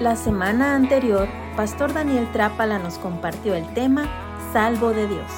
La 0.00 0.16
semana 0.16 0.74
anterior, 0.74 1.28
Pastor 1.54 1.94
Daniel 1.94 2.26
Trápala 2.32 2.80
nos 2.80 2.98
compartió 2.98 3.54
el 3.54 3.64
tema 3.74 4.08
Salvo 4.52 4.90
de 4.90 5.06
Dios. 5.06 5.30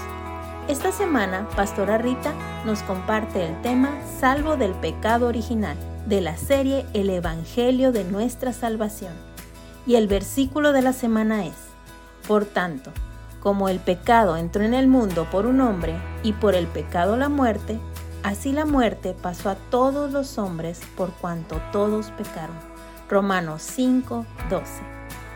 Esta 0.66 0.92
semana, 0.92 1.46
Pastora 1.54 1.98
Rita 1.98 2.32
nos 2.64 2.82
comparte 2.82 3.46
el 3.46 3.60
tema 3.60 3.90
Salvo 4.18 4.56
del 4.56 4.72
pecado 4.72 5.26
original 5.26 5.76
de 6.06 6.22
la 6.22 6.38
serie 6.38 6.86
El 6.94 7.10
Evangelio 7.10 7.92
de 7.92 8.04
nuestra 8.04 8.54
salvación. 8.54 9.12
Y 9.86 9.96
el 9.96 10.08
versículo 10.08 10.72
de 10.72 10.80
la 10.80 10.94
semana 10.94 11.44
es, 11.44 11.56
Por 12.26 12.46
tanto, 12.46 12.92
como 13.40 13.68
el 13.68 13.78
pecado 13.78 14.38
entró 14.38 14.64
en 14.64 14.72
el 14.72 14.86
mundo 14.86 15.26
por 15.30 15.44
un 15.44 15.60
hombre 15.60 16.00
y 16.22 16.32
por 16.32 16.54
el 16.54 16.66
pecado 16.66 17.18
la 17.18 17.28
muerte, 17.28 17.78
así 18.22 18.52
la 18.52 18.64
muerte 18.64 19.14
pasó 19.20 19.50
a 19.50 19.56
todos 19.68 20.12
los 20.12 20.38
hombres 20.38 20.80
por 20.96 21.10
cuanto 21.12 21.60
todos 21.72 22.10
pecaron. 22.12 22.75
Romanos 23.08 23.62
5, 23.62 24.26
12. 24.50 24.82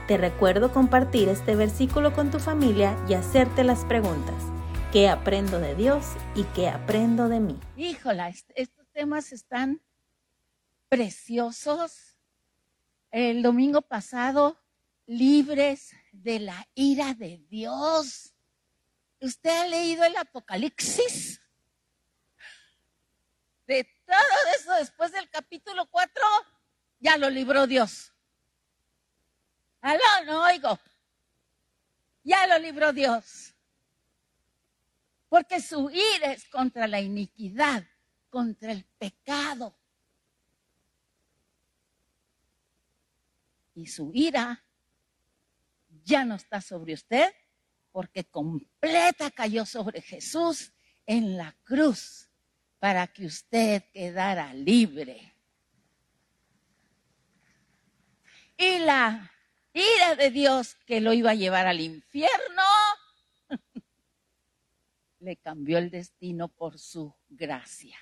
Te 0.08 0.16
recuerdo 0.16 0.72
compartir 0.72 1.28
este 1.28 1.54
versículo 1.54 2.12
con 2.12 2.32
tu 2.32 2.40
familia 2.40 2.96
y 3.08 3.14
hacerte 3.14 3.62
las 3.62 3.84
preguntas. 3.84 4.34
¿Qué 4.92 5.08
aprendo 5.08 5.60
de 5.60 5.76
Dios 5.76 6.04
y 6.34 6.42
qué 6.44 6.68
aprendo 6.68 7.28
de 7.28 7.38
mí? 7.38 7.56
Híjola, 7.76 8.28
estos 8.28 8.88
temas 8.92 9.32
están 9.32 9.80
preciosos. 10.88 12.16
El 13.12 13.42
domingo 13.42 13.82
pasado, 13.82 14.60
libres 15.06 15.94
de 16.10 16.40
la 16.40 16.66
ira 16.74 17.14
de 17.14 17.38
Dios. 17.48 18.34
¿Usted 19.20 19.50
ha 19.50 19.66
leído 19.68 20.02
el 20.02 20.16
Apocalipsis? 20.16 21.40
De 23.68 23.84
todo 24.04 24.56
eso 24.58 24.72
después 24.74 25.12
del 25.12 25.30
capítulo 25.30 25.86
4 25.88 26.20
ya 27.00 27.16
lo 27.16 27.28
libró 27.30 27.66
Dios. 27.66 28.12
Aló, 29.80 30.24
no 30.26 30.44
oigo. 30.44 30.78
Ya 32.22 32.46
lo 32.46 32.58
libró 32.58 32.92
Dios. 32.92 33.54
Porque 35.28 35.60
su 35.60 35.90
ira 35.90 36.32
es 36.32 36.46
contra 36.48 36.86
la 36.86 37.00
iniquidad, 37.00 37.84
contra 38.28 38.72
el 38.72 38.84
pecado. 38.98 39.74
Y 43.74 43.86
su 43.86 44.10
ira 44.12 44.62
ya 46.04 46.24
no 46.24 46.34
está 46.34 46.60
sobre 46.60 46.94
usted, 46.94 47.32
porque 47.92 48.24
completa 48.24 49.30
cayó 49.30 49.64
sobre 49.64 50.02
Jesús 50.02 50.72
en 51.06 51.36
la 51.36 51.56
cruz 51.64 52.28
para 52.78 53.06
que 53.06 53.26
usted 53.26 53.82
quedara 53.92 54.52
libre. 54.52 55.29
Y 58.60 58.78
la 58.80 59.32
ira 59.72 60.16
de 60.16 60.30
Dios 60.30 60.76
que 60.86 61.00
lo 61.00 61.14
iba 61.14 61.30
a 61.30 61.34
llevar 61.34 61.66
al 61.66 61.80
infierno, 61.80 62.62
le 65.20 65.36
cambió 65.36 65.78
el 65.78 65.90
destino 65.90 66.48
por 66.48 66.78
su 66.78 67.14
gracia. 67.30 67.96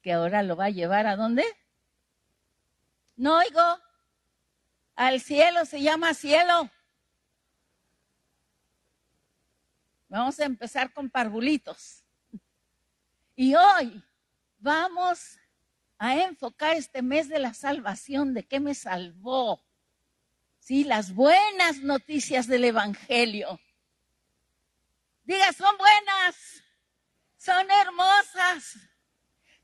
Que 0.00 0.12
ahora 0.12 0.44
lo 0.44 0.54
va 0.54 0.66
a 0.66 0.70
llevar 0.70 1.08
a 1.08 1.16
dónde? 1.16 1.44
No 3.16 3.38
oigo. 3.38 3.80
Al 4.94 5.20
cielo 5.20 5.64
se 5.64 5.82
llama 5.82 6.14
cielo. 6.14 6.70
Vamos 10.08 10.38
a 10.38 10.44
empezar 10.44 10.92
con 10.92 11.10
parvulitos. 11.10 12.04
Y 13.38 13.54
hoy 13.54 14.02
vamos 14.56 15.36
a 15.98 16.20
enfocar 16.22 16.76
este 16.76 17.02
mes 17.02 17.28
de 17.28 17.38
la 17.38 17.54
salvación, 17.54 18.34
de 18.34 18.44
qué 18.44 18.60
me 18.60 18.74
salvó. 18.74 19.64
Sí, 20.58 20.84
las 20.84 21.14
buenas 21.14 21.78
noticias 21.82 22.46
del 22.46 22.64
Evangelio. 22.64 23.60
Diga, 25.24 25.52
son 25.52 25.76
buenas, 25.78 26.36
son 27.36 27.66
hermosas. 27.70 28.76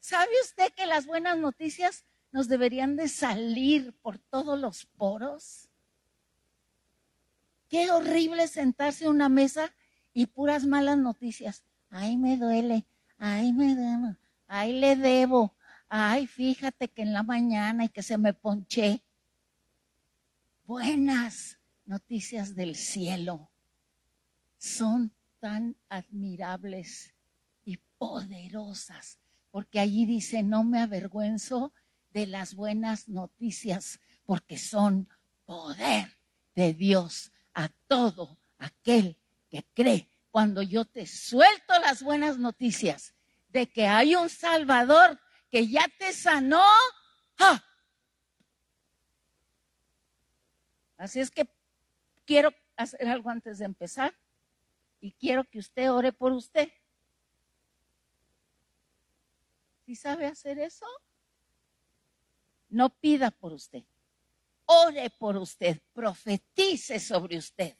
¿Sabe 0.00 0.31
usted 0.43 0.72
que 0.72 0.87
las 0.87 1.06
buenas 1.06 1.38
noticias 1.38 2.04
nos 2.32 2.49
deberían 2.49 2.97
de 2.97 3.09
salir 3.09 3.93
por 4.00 4.19
todos 4.19 4.59
los 4.59 4.87
poros? 4.87 5.69
Qué 7.69 7.91
horrible 7.91 8.49
sentarse 8.49 9.04
en 9.04 9.10
una 9.10 9.28
mesa 9.28 9.72
y 10.12 10.26
puras 10.26 10.66
malas 10.66 10.99
noticias. 10.99 11.64
Ay, 11.91 12.16
me 12.16 12.37
duele, 12.37 12.87
ay, 13.19 13.53
me 13.53 13.75
duele, 13.75 14.16
ay, 14.47 14.72
le 14.72 14.97
debo, 14.97 15.54
ay, 15.94 16.26
fíjate 16.26 16.88
que 16.88 17.03
en 17.03 17.12
la 17.12 17.22
mañana 17.22 17.84
y 17.84 17.91
que 17.91 18.03
se 18.03 18.16
me 18.16 18.32
ponché. 18.32 19.04
Buenas 20.64 21.58
noticias 21.84 22.54
del 22.54 22.76
cielo 22.76 23.50
son 24.56 25.12
tan 25.38 25.76
admirables 25.91 27.12
y 27.66 27.76
poderosas, 27.98 29.19
porque 29.50 29.81
allí 29.81 30.06
dice, 30.06 30.42
no 30.42 30.64
me 30.64 30.81
avergüenzo 30.81 31.75
de 32.14 32.26
las 32.26 32.54
buenas 32.54 33.10
noticias, 33.10 34.00
porque 34.25 34.56
son 34.56 35.10
poder 35.44 36.16
de 36.54 36.72
Dios 36.72 37.32
a 37.52 37.69
todo 37.86 38.38
aquel 38.56 39.19
que 39.50 39.66
cree. 39.75 40.08
Cuando 40.31 40.62
yo 40.62 40.86
te 40.86 41.06
suelto 41.06 41.78
las 41.81 42.02
buenas 42.02 42.38
noticias 42.38 43.12
de 43.50 43.69
que 43.69 43.86
hay 43.86 44.14
un 44.14 44.31
Salvador 44.31 45.20
que 45.52 45.68
ya 45.68 45.86
te 45.98 46.14
sanó. 46.14 46.64
Así 50.96 51.20
es 51.20 51.30
que 51.30 51.46
quiero 52.24 52.54
hacer 52.74 53.06
algo 53.06 53.28
antes 53.28 53.58
de 53.58 53.66
empezar 53.66 54.16
y 54.98 55.12
quiero 55.12 55.44
que 55.44 55.58
usted 55.58 55.92
ore 55.92 56.10
por 56.10 56.32
usted. 56.32 56.72
¿Sí 59.84 59.94
sabe 59.94 60.26
hacer 60.26 60.58
eso? 60.58 60.86
No 62.70 62.88
pida 62.88 63.30
por 63.30 63.52
usted. 63.52 63.84
Ore 64.64 65.10
por 65.10 65.36
usted. 65.36 65.82
Profetice 65.92 66.98
sobre 66.98 67.36
usted. 67.36 67.76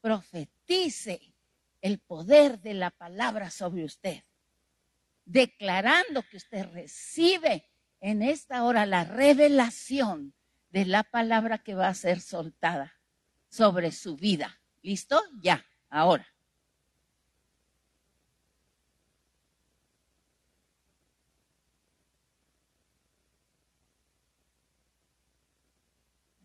Profetice 0.00 1.32
el 1.80 2.00
poder 2.00 2.58
de 2.58 2.74
la 2.74 2.90
palabra 2.90 3.50
sobre 3.50 3.84
usted 3.84 4.24
declarando 5.28 6.22
que 6.22 6.38
usted 6.38 6.66
recibe 6.72 7.68
en 8.00 8.22
esta 8.22 8.64
hora 8.64 8.86
la 8.86 9.04
revelación 9.04 10.34
de 10.70 10.86
la 10.86 11.04
palabra 11.04 11.58
que 11.58 11.74
va 11.74 11.88
a 11.88 11.94
ser 11.94 12.20
soltada 12.20 12.94
sobre 13.48 13.92
su 13.92 14.16
vida. 14.16 14.58
¿Listo? 14.80 15.20
Ya, 15.40 15.64
ahora. 15.90 16.26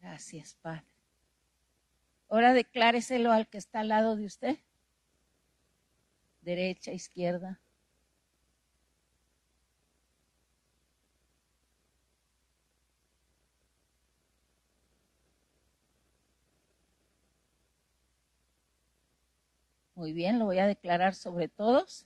Gracias, 0.02 0.56
Padre. 0.62 0.84
Ahora 2.28 2.54
decláreselo 2.54 3.32
al 3.32 3.48
que 3.48 3.58
está 3.58 3.80
al 3.80 3.88
lado 3.90 4.18
de 4.18 4.26
usted. 4.26 4.58
Derecha, 6.42 6.92
izquierda. 6.92 7.63
Muy 20.04 20.12
bien, 20.12 20.38
lo 20.38 20.44
voy 20.44 20.60
a 20.60 20.68
declarar 20.68 21.16
sobre 21.16 21.48
todos 21.48 22.06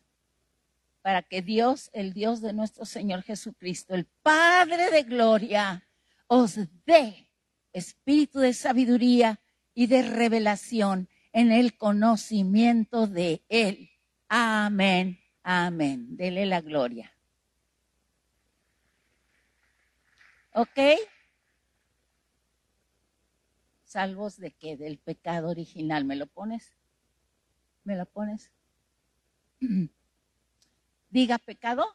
para 1.01 1.23
que 1.23 1.41
Dios, 1.41 1.89
el 1.93 2.13
Dios 2.13 2.41
de 2.41 2.53
nuestro 2.53 2.85
Señor 2.85 3.23
Jesucristo, 3.23 3.95
el 3.95 4.05
Padre 4.21 4.91
de 4.91 5.01
gloria, 5.01 5.83
os 6.27 6.59
dé 6.85 7.27
espíritu 7.73 8.37
de 8.37 8.53
sabiduría 8.53 9.39
y 9.73 9.87
de 9.87 10.03
revelación 10.03 11.09
en 11.33 11.51
el 11.51 11.75
conocimiento 11.75 13.07
de 13.07 13.41
Él. 13.49 13.89
Amén, 14.27 15.19
amén. 15.41 16.15
Dele 16.15 16.45
la 16.45 16.61
gloria. 16.61 17.11
¿Ok? 20.53 20.99
Salvos 23.85 24.37
de 24.37 24.51
qué? 24.51 24.77
Del 24.77 24.99
pecado 24.99 25.49
original. 25.49 26.05
¿Me 26.05 26.15
lo 26.15 26.27
pones? 26.27 26.77
¿Me 27.87 27.95
la 27.95 28.03
pones? 28.03 28.51
Diga 31.09 31.37
pecado 31.37 31.85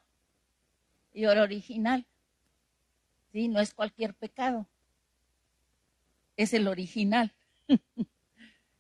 y 1.12 1.26
oro 1.26 1.42
original. 1.42 2.06
Sí, 3.30 3.48
no 3.48 3.60
es 3.60 3.74
cualquier 3.74 4.14
pecado. 4.14 4.66
Es 6.38 6.54
el 6.54 6.66
original. 6.66 7.34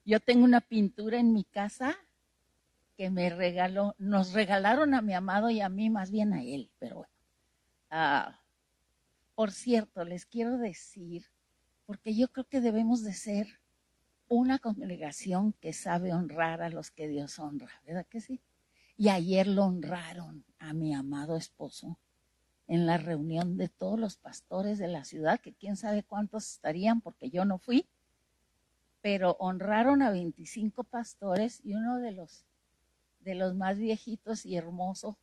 Yo 0.06 0.20
tengo 0.20 0.44
una 0.44 0.62
pintura 0.62 1.18
en 1.18 1.34
mi 1.34 1.44
casa 1.44 1.98
que 2.96 3.10
me 3.10 3.28
regaló, 3.28 3.94
nos 3.98 4.32
regalaron 4.32 4.94
a 4.94 5.02
mi 5.02 5.12
amado 5.12 5.50
y 5.50 5.60
a 5.60 5.68
mí, 5.68 5.90
más 5.90 6.10
bien 6.10 6.32
a 6.32 6.42
él, 6.42 6.70
pero 6.78 6.96
bueno. 6.96 7.12
Ah, 7.90 8.40
por 9.34 9.52
cierto, 9.52 10.06
les 10.06 10.24
quiero 10.24 10.56
decir 10.56 11.26
porque 11.84 12.14
yo 12.14 12.28
creo 12.28 12.46
que 12.48 12.62
debemos 12.62 13.04
de 13.04 13.12
ser 13.12 13.60
una 14.34 14.58
congregación 14.58 15.52
que 15.54 15.72
sabe 15.72 16.12
honrar 16.12 16.62
a 16.62 16.70
los 16.70 16.90
que 16.90 17.08
Dios 17.08 17.38
honra, 17.38 17.70
¿verdad 17.86 18.06
que 18.06 18.20
sí? 18.20 18.40
Y 18.96 19.08
ayer 19.08 19.46
lo 19.46 19.64
honraron 19.64 20.44
a 20.58 20.72
mi 20.72 20.94
amado 20.94 21.36
esposo 21.36 21.98
en 22.68 22.86
la 22.86 22.96
reunión 22.96 23.56
de 23.56 23.68
todos 23.68 23.98
los 23.98 24.16
pastores 24.16 24.78
de 24.78 24.88
la 24.88 25.04
ciudad, 25.04 25.40
que 25.40 25.52
quién 25.52 25.76
sabe 25.76 26.02
cuántos 26.02 26.48
estarían 26.48 27.00
porque 27.00 27.30
yo 27.30 27.44
no 27.44 27.58
fui, 27.58 27.86
pero 29.00 29.36
honraron 29.38 30.02
a 30.02 30.10
25 30.10 30.84
pastores 30.84 31.60
y 31.64 31.74
uno 31.74 31.98
de 31.98 32.12
los 32.12 32.46
de 33.20 33.34
los 33.34 33.54
más 33.54 33.78
viejitos 33.78 34.44
y 34.46 34.56
hermosos 34.56 35.16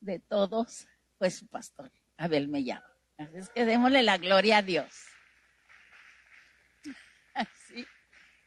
de 0.00 0.18
todos 0.20 0.86
fue 1.18 1.30
su 1.30 1.46
pastor, 1.46 1.90
Abel 2.16 2.48
Mellado. 2.48 2.84
Así 3.18 3.36
es 3.36 3.48
que 3.50 3.64
démosle 3.64 4.02
la 4.02 4.18
gloria 4.18 4.58
a 4.58 4.62
Dios. 4.62 4.94
Así. 7.34 7.86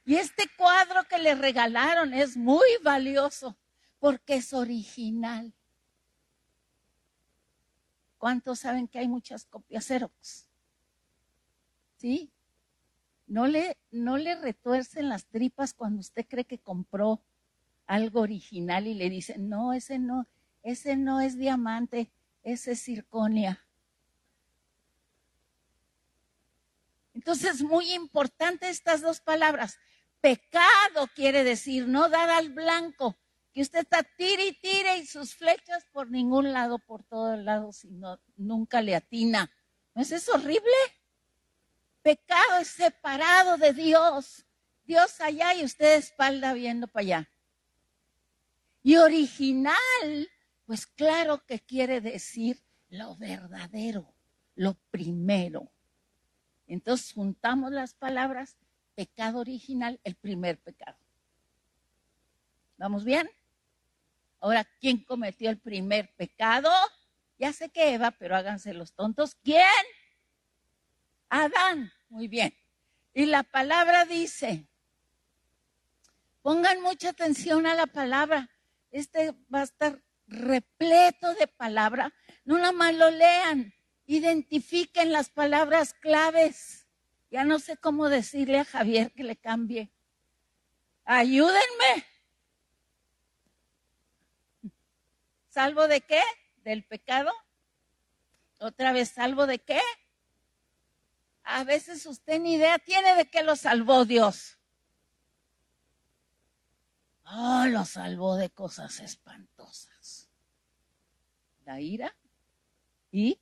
Y 0.08 0.16
este 0.16 0.46
cuadro 0.56 1.04
que 1.04 1.18
le 1.18 1.36
regalaron 1.36 2.14
es 2.14 2.38
muy 2.38 2.66
valioso 2.82 3.58
porque 4.00 4.36
es 4.36 4.54
original. 4.54 5.54
¿Cuántos 8.18 8.60
saben 8.60 8.88
que 8.88 9.00
hay 9.00 9.10
muchas 9.10 9.44
copias 9.44 9.86
Xerox? 9.86 10.48
¿Sí? 11.98 12.32
No 13.28 13.48
le, 13.48 13.76
no 13.92 14.16
le 14.16 14.36
retuercen 14.36 15.10
las 15.10 15.26
tripas 15.26 15.74
cuando 15.74 16.00
usted 16.00 16.26
cree 16.26 16.46
que 16.46 16.58
compró 16.58 17.22
algo 17.86 18.22
original 18.22 18.88
y 18.88 18.94
le 18.94 19.10
dicen, 19.10 19.50
no, 19.50 19.74
ese 19.74 20.00
no, 20.00 20.26
ese 20.64 20.96
no 20.96 21.20
es 21.20 21.38
diamante, 21.38 22.10
ese 22.44 22.72
es 22.72 22.82
circonia. 22.82 23.62
Entonces, 27.14 27.62
muy 27.62 27.92
importante 27.92 28.70
estas 28.70 29.02
dos 29.02 29.20
palabras. 29.20 29.78
Pecado 30.28 31.08
quiere 31.16 31.46
decir 31.46 31.88
no 31.88 32.10
dar 32.10 32.30
al 32.30 32.50
blanco, 32.50 33.18
que 33.54 33.62
usted 33.62 33.80
está 33.80 34.04
tire 34.04 34.48
y 34.48 34.60
tire 34.60 34.98
y 34.98 35.06
sus 35.06 35.34
flechas 35.34 35.86
por 35.94 36.12
ningún 36.12 36.52
lado, 36.52 36.80
por 36.80 37.06
todos 37.06 37.40
lados, 37.40 37.78
sino 37.78 38.20
nunca 38.36 38.82
le 38.82 38.94
atina. 38.94 39.50
¿No 39.96 40.02
es 40.02 40.12
eso 40.12 40.34
horrible? 40.34 40.76
Pecado 42.02 42.58
es 42.60 42.68
separado 42.68 43.56
de 43.56 43.72
Dios. 43.72 44.46
Dios 44.84 45.22
allá 45.22 45.54
y 45.54 45.64
usted 45.64 45.96
espalda 45.96 46.52
viendo 46.52 46.90
para 46.90 47.04
allá. 47.04 47.30
Y 48.84 48.98
original, 48.98 49.78
pues 50.66 50.88
claro 50.88 51.46
que 51.46 51.62
quiere 51.62 52.02
decir 52.02 52.62
lo 52.90 53.16
verdadero, 53.16 54.14
lo 54.56 54.74
primero. 54.92 55.72
Entonces 56.68 57.14
juntamos 57.14 57.72
las 57.72 57.94
palabras 57.94 58.58
pecado 58.98 59.40
original, 59.42 60.00
el 60.04 60.16
primer 60.16 60.58
pecado. 60.58 60.98
¿Vamos 62.78 63.06
bien? 63.06 63.30
Ahora, 64.40 64.66
¿quién 64.80 65.04
cometió 65.04 65.52
el 65.52 65.60
primer 65.60 66.12
pecado? 66.16 66.72
Ya 67.38 67.54
sé 67.54 67.70
que 67.70 67.94
Eva, 67.94 68.10
pero 68.10 68.36
háganse 68.36 68.74
los 68.74 68.94
tontos. 68.94 69.36
¿Quién? 69.44 69.62
Adán. 71.30 71.92
Muy 72.10 72.28
bien. 72.28 72.58
Y 73.14 73.28
la 73.28 73.44
palabra 73.44 74.06
dice, 74.06 74.68
pongan 76.42 76.82
mucha 76.82 77.10
atención 77.10 77.68
a 77.68 77.76
la 77.76 77.86
palabra. 77.86 78.50
Este 78.90 79.36
va 79.54 79.62
a 79.62 79.64
estar 79.64 80.02
repleto 80.26 81.36
de 81.36 81.48
palabra. 81.48 82.14
No 82.46 82.58
nada 82.58 82.72
más 82.72 82.96
lo 82.96 83.12
lean, 83.12 83.76
identifiquen 84.08 85.12
las 85.12 85.30
palabras 85.30 85.94
claves. 85.94 86.87
Ya 87.30 87.44
no 87.44 87.60
sé 87.60 87.78
cómo 87.78 88.10
decirle 88.10 88.60
a 88.60 88.66
Javier 88.66 89.12
que 89.14 89.24
le 89.24 89.36
cambie. 89.36 89.92
Ayúdenme. 91.04 92.06
¿Salvo 95.50 95.88
de 95.88 96.02
qué? 96.02 96.22
¿Del 96.58 96.86
pecado? 96.86 97.32
Otra 98.60 98.92
vez, 98.92 99.10
¿salvo 99.10 99.48
de 99.48 99.60
qué? 99.60 99.82
A 101.44 101.64
veces 101.64 102.06
usted 102.06 102.40
ni 102.40 102.56
idea 102.56 102.78
tiene 102.80 103.16
de 103.16 103.30
qué 103.30 103.44
lo 103.44 103.56
salvó 103.56 104.06
Dios. 104.06 104.58
Oh, 107.26 107.66
lo 107.68 107.86
salvó 107.86 108.36
de 108.36 108.50
cosas 108.50 109.00
espantosas. 109.00 110.30
La 111.66 111.82
ira 111.82 112.16
y 113.12 113.40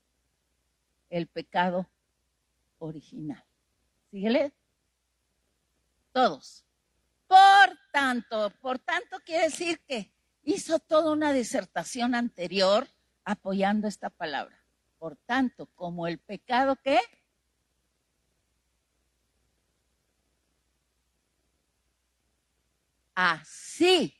el 1.09 1.27
pecado 1.27 1.89
original. 2.79 3.43
Síguele. 4.11 4.53
Todos. 6.11 6.65
Por 7.27 7.77
tanto, 7.91 8.49
por 8.61 8.79
tanto 8.79 9.19
quiere 9.25 9.45
decir 9.45 9.81
que 9.87 10.13
hizo 10.43 10.79
toda 10.79 11.11
una 11.11 11.33
disertación 11.33 12.15
anterior 12.15 12.87
apoyando 13.23 13.87
esta 13.87 14.09
palabra. 14.09 14.63
Por 14.97 15.17
tanto, 15.17 15.67
como 15.75 16.07
el 16.07 16.19
pecado 16.19 16.75
que 16.77 16.99
así 23.15 24.13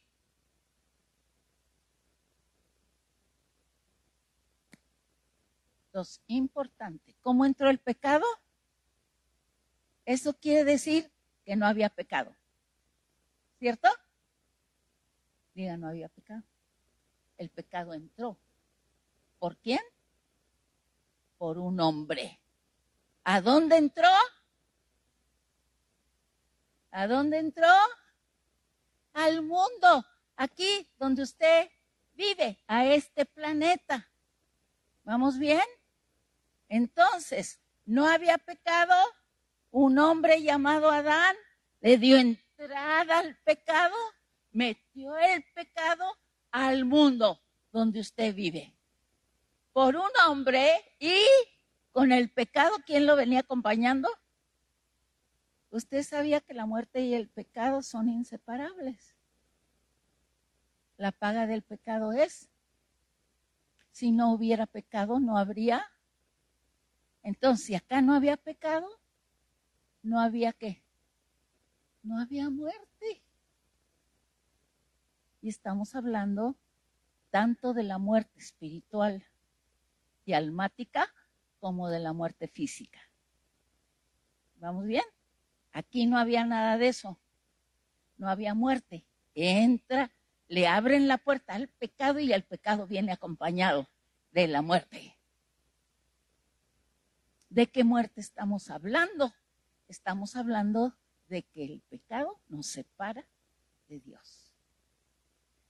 Entonces, 5.95 6.21
importante, 6.27 7.15
¿cómo 7.21 7.45
entró 7.45 7.69
el 7.69 7.79
pecado? 7.79 8.25
Eso 10.05 10.33
quiere 10.33 10.63
decir 10.63 11.11
que 11.43 11.55
no 11.55 11.65
había 11.65 11.89
pecado. 11.89 12.35
¿Cierto? 13.59 13.89
Diga, 15.53 15.77
no 15.77 15.87
había 15.87 16.09
pecado. 16.09 16.43
El 17.37 17.49
pecado 17.49 17.93
entró. 17.93 18.37
¿Por 19.39 19.57
quién? 19.57 19.81
Por 21.37 21.57
un 21.57 21.79
hombre. 21.79 22.39
¿A 23.23 23.41
dónde 23.41 23.77
entró? 23.77 24.09
¿A 26.91 27.07
dónde 27.07 27.39
entró? 27.39 27.73
Al 29.13 29.41
mundo, 29.41 30.05
aquí 30.35 30.87
donde 30.97 31.23
usted 31.23 31.69
vive, 32.13 32.57
a 32.67 32.85
este 32.85 33.25
planeta. 33.25 34.07
¿Vamos 35.03 35.37
bien? 35.37 35.63
Entonces, 36.69 37.59
no 37.85 38.07
había 38.07 38.37
pecado, 38.37 38.95
un 39.77 39.99
hombre 39.99 40.41
llamado 40.41 40.89
Adán 40.89 41.35
le 41.81 41.97
dio 41.97 42.15
entrada 42.15 43.19
al 43.19 43.35
pecado, 43.39 43.93
metió 44.53 45.17
el 45.17 45.43
pecado 45.53 46.17
al 46.49 46.85
mundo 46.85 47.41
donde 47.73 47.99
usted 47.99 48.33
vive. 48.33 48.73
Por 49.73 49.97
un 49.97 50.09
hombre 50.25 50.71
y 50.97 51.19
con 51.91 52.13
el 52.13 52.29
pecado, 52.29 52.73
¿quién 52.85 53.05
lo 53.05 53.17
venía 53.17 53.41
acompañando? 53.41 54.07
Usted 55.71 56.03
sabía 56.03 56.39
que 56.39 56.53
la 56.53 56.65
muerte 56.65 57.01
y 57.01 57.13
el 57.13 57.27
pecado 57.27 57.81
son 57.81 58.07
inseparables. 58.07 59.13
La 60.95 61.11
paga 61.11 61.47
del 61.47 61.63
pecado 61.63 62.13
es, 62.13 62.47
si 63.91 64.13
no 64.13 64.31
hubiera 64.31 64.67
pecado, 64.67 65.19
no 65.19 65.37
habría. 65.37 65.85
Entonces, 67.23 67.65
si 67.65 67.75
acá 67.75 68.01
no 68.01 68.13
había 68.13 68.37
pecado, 68.37 68.87
no 70.05 70.19
había 70.19 70.53
qué? 70.53 70.83
No 72.03 72.19
había 72.19 72.49
muerte. 72.49 73.23
Y 75.41 75.49
estamos 75.49 75.95
hablando 75.95 76.55
tanto 77.31 77.73
de 77.73 77.83
la 77.83 77.97
muerte 77.97 78.39
espiritual 78.39 79.25
y 80.23 80.33
almática 80.33 81.11
como 81.59 81.89
de 81.89 81.99
la 81.99 82.13
muerte 82.13 82.47
física. 82.47 82.99
¿Vamos 84.57 84.85
bien? 84.85 85.03
Aquí 85.71 86.05
no 86.05 86.19
había 86.19 86.45
nada 86.45 86.77
de 86.77 86.87
eso. 86.87 87.19
No 88.17 88.29
había 88.29 88.53
muerte. 88.53 89.05
Entra, 89.33 90.11
le 90.47 90.67
abren 90.67 91.07
la 91.07 91.17
puerta 91.17 91.55
al 91.55 91.67
pecado 91.67 92.19
y 92.19 92.31
el 92.31 92.43
pecado 92.43 92.85
viene 92.85 93.11
acompañado 93.11 93.89
de 94.31 94.47
la 94.47 94.61
muerte. 94.61 95.17
¿De 97.49 97.67
qué 97.67 97.83
muerte 97.83 98.21
estamos 98.21 98.69
hablando? 98.69 99.33
Estamos 99.87 100.35
hablando 100.35 100.97
de 101.27 101.43
que 101.43 101.65
el 101.65 101.81
pecado 101.81 102.39
nos 102.47 102.67
separa 102.67 103.25
de 103.87 103.99
Dios. 103.99 104.51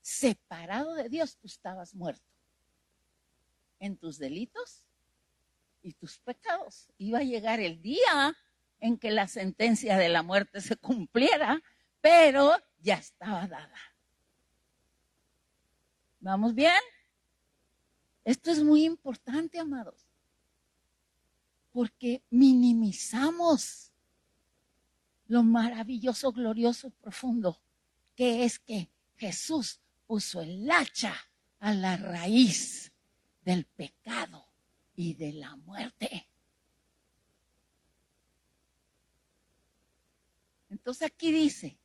Separado 0.02 0.94
de 0.94 1.10
Dios, 1.10 1.38
tú 1.38 1.48
estabas 1.48 1.96
muerto 1.96 2.26
en 3.80 3.98
tus 3.98 4.18
delitos 4.18 4.86
y 5.82 5.94
tus 5.94 6.20
pecados. 6.20 6.92
Iba 6.98 7.20
a 7.20 7.24
llegar 7.24 7.60
el 7.60 7.82
día 7.82 8.36
en 8.80 8.98
que 8.98 9.12
la 9.12 9.28
sentencia 9.28 9.98
de 9.98 10.10
la 10.10 10.24
muerte 10.24 10.62
se 10.62 10.76
cumpliera, 10.78 11.62
pero 12.02 12.52
ya 12.80 12.96
estaba 12.96 13.48
dada. 13.48 13.80
¿Vamos 16.20 16.54
bien? 16.56 16.82
Esto 18.24 18.52
es 18.52 18.64
muy 18.64 18.86
importante, 18.86 19.60
amados. 19.60 20.08
porque 21.72 22.24
minimizamos 22.30 23.92
lo 25.28 25.44
maravilloso, 25.44 26.32
glorioso 26.32 26.90
profundo 26.90 27.60
que 28.16 28.46
es 28.46 28.60
que 28.60 28.90
Jesús 29.18 29.80
puso 30.08 30.42
el 30.42 30.70
hacha 30.72 31.16
a 31.60 31.74
la 31.74 31.98
raíz 31.98 32.92
del 33.42 33.66
pecado 33.66 34.48
y 34.96 35.14
de 35.14 35.34
la 35.34 35.56
muerte. 35.58 36.28
Entonces 40.70 41.08
aquí 41.08 41.32
dice 41.32 41.78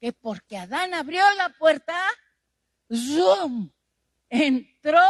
que 0.00 0.12
porque 0.12 0.58
Adán 0.58 0.94
abrió 0.94 1.22
la 1.34 1.50
puerta, 1.50 1.96
zoom, 2.92 3.70
entró 4.28 5.06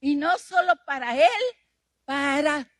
y 0.00 0.14
no 0.14 0.38
solo 0.38 0.74
para 0.86 1.16
él, 1.16 1.42
para 2.04 2.70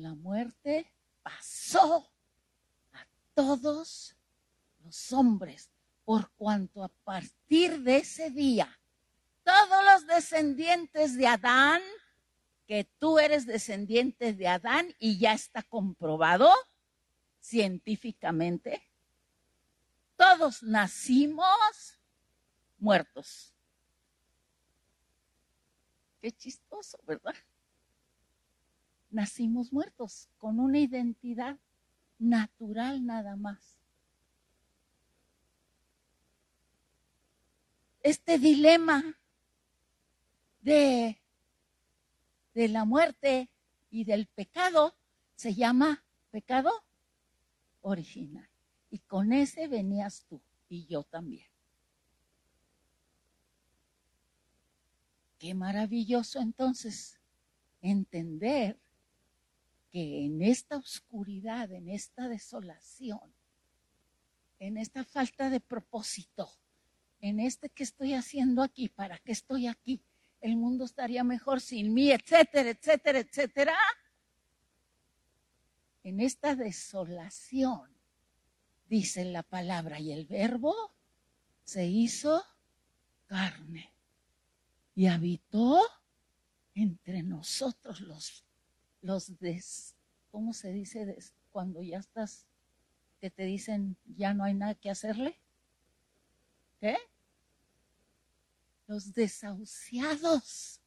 la 0.00 0.14
muerte 0.14 0.90
pasó 1.22 2.10
a 2.92 3.06
todos 3.34 4.16
los 4.82 5.12
hombres, 5.12 5.70
por 6.04 6.30
cuanto 6.32 6.82
a 6.82 6.88
partir 6.88 7.80
de 7.82 7.98
ese 7.98 8.30
día, 8.30 8.80
todos 9.44 9.84
los 9.84 10.06
descendientes 10.06 11.16
de 11.16 11.26
Adán, 11.26 11.82
que 12.66 12.84
tú 12.98 13.18
eres 13.18 13.46
descendiente 13.46 14.32
de 14.32 14.48
Adán 14.48 14.94
y 14.98 15.18
ya 15.18 15.34
está 15.34 15.62
comprobado 15.62 16.50
científicamente, 17.38 18.82
todos 20.16 20.62
nacimos 20.62 21.98
muertos. 22.78 23.52
Qué 26.20 26.32
chistoso, 26.32 26.98
¿verdad? 27.06 27.34
Nacimos 29.10 29.72
muertos 29.72 30.28
con 30.38 30.60
una 30.60 30.78
identidad 30.78 31.58
natural 32.18 33.04
nada 33.04 33.36
más. 33.36 33.76
Este 38.02 38.38
dilema 38.38 39.18
de, 40.62 41.20
de 42.54 42.68
la 42.68 42.84
muerte 42.84 43.50
y 43.90 44.04
del 44.04 44.26
pecado 44.26 44.94
se 45.34 45.54
llama 45.54 46.04
pecado 46.30 46.70
original. 47.82 48.48
Y 48.90 48.98
con 49.00 49.32
ese 49.32 49.68
venías 49.68 50.24
tú 50.28 50.40
y 50.68 50.86
yo 50.86 51.02
también. 51.04 51.46
Qué 55.38 55.54
maravilloso 55.54 56.40
entonces 56.40 57.18
entender 57.80 58.78
que 59.90 60.24
en 60.24 60.42
esta 60.42 60.76
oscuridad, 60.76 61.70
en 61.72 61.88
esta 61.88 62.28
desolación, 62.28 63.34
en 64.58 64.76
esta 64.76 65.04
falta 65.04 65.50
de 65.50 65.60
propósito, 65.60 66.50
en 67.20 67.40
este 67.40 67.68
que 67.70 67.82
estoy 67.82 68.14
haciendo 68.14 68.62
aquí, 68.62 68.88
para 68.88 69.18
qué 69.18 69.32
estoy 69.32 69.66
aquí, 69.66 70.02
el 70.40 70.56
mundo 70.56 70.84
estaría 70.84 71.24
mejor 71.24 71.60
sin 71.60 71.92
mí, 71.92 72.10
etcétera, 72.10 72.70
etcétera, 72.70 73.18
etcétera. 73.18 73.76
En 76.02 76.20
esta 76.20 76.54
desolación, 76.54 77.90
dice 78.88 79.24
la 79.24 79.42
palabra, 79.42 80.00
y 80.00 80.12
el 80.12 80.24
verbo 80.24 80.74
se 81.64 81.86
hizo 81.86 82.42
carne 83.26 83.92
y 84.94 85.06
habitó 85.06 85.80
entre 86.74 87.22
nosotros 87.22 88.00
los, 88.00 88.44
los 89.02 89.38
des, 89.38 89.94
¿cómo 90.30 90.52
se 90.52 90.72
dice 90.72 91.16
cuando 91.50 91.82
ya 91.82 91.98
estás, 91.98 92.46
que 93.20 93.30
te 93.30 93.44
dicen 93.44 93.96
ya 94.16 94.34
no 94.34 94.44
hay 94.44 94.54
nada 94.54 94.74
que 94.74 94.90
hacerle? 94.90 95.38
¿Qué? 96.80 96.96
Los 98.86 99.12
desahuciados. 99.12 100.80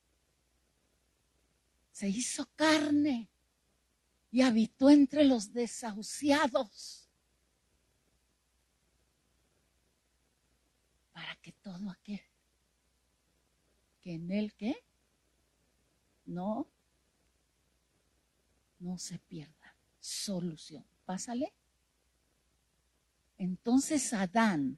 Se 1.91 2.10
hizo 2.10 2.50
carne 2.55 3.29
y 4.32 4.41
habitó 4.41 4.89
entre 4.89 5.24
los 5.25 5.53
desahuciados. 5.53 7.08
Para 11.13 11.36
que 11.36 11.51
todo 11.51 11.91
aquel 11.91 12.22
que 14.03 14.15
en 14.15 14.32
él 14.32 14.53
qué? 14.53 14.75
No, 16.25 16.67
no 18.84 18.98
se 18.98 19.18
pierda. 19.20 19.75
Solución. 20.00 20.86
Pásale. 21.06 21.54
Entonces 23.38 24.13
Adán 24.13 24.78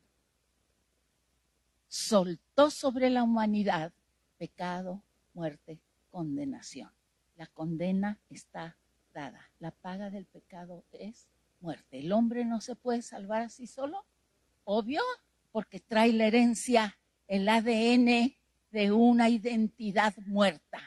soltó 1.88 2.70
sobre 2.72 3.10
la 3.10 3.24
humanidad 3.24 3.94
pecado, 4.38 5.04
muerte, 5.34 5.80
condenación. 6.10 6.92
La 7.36 7.48
condena 7.48 8.20
está 8.30 8.78
dada. 9.14 9.52
La 9.60 9.72
paga 9.72 10.10
del 10.10 10.26
pecado 10.26 10.86
es 10.92 11.28
muerte. 11.60 12.00
El 12.00 12.12
hombre 12.12 12.46
no 12.46 12.62
se 12.62 12.76
puede 12.76 13.02
salvar 13.02 13.42
así 13.42 13.68
solo, 13.68 14.06
obvio, 14.64 15.02
porque 15.52 15.80
trae 15.80 16.14
la 16.14 16.28
herencia, 16.28 16.98
el 17.28 17.48
ADN 17.50 18.36
de 18.72 18.92
una 18.92 19.30
identidad 19.30 20.16
muerta. 20.26 20.82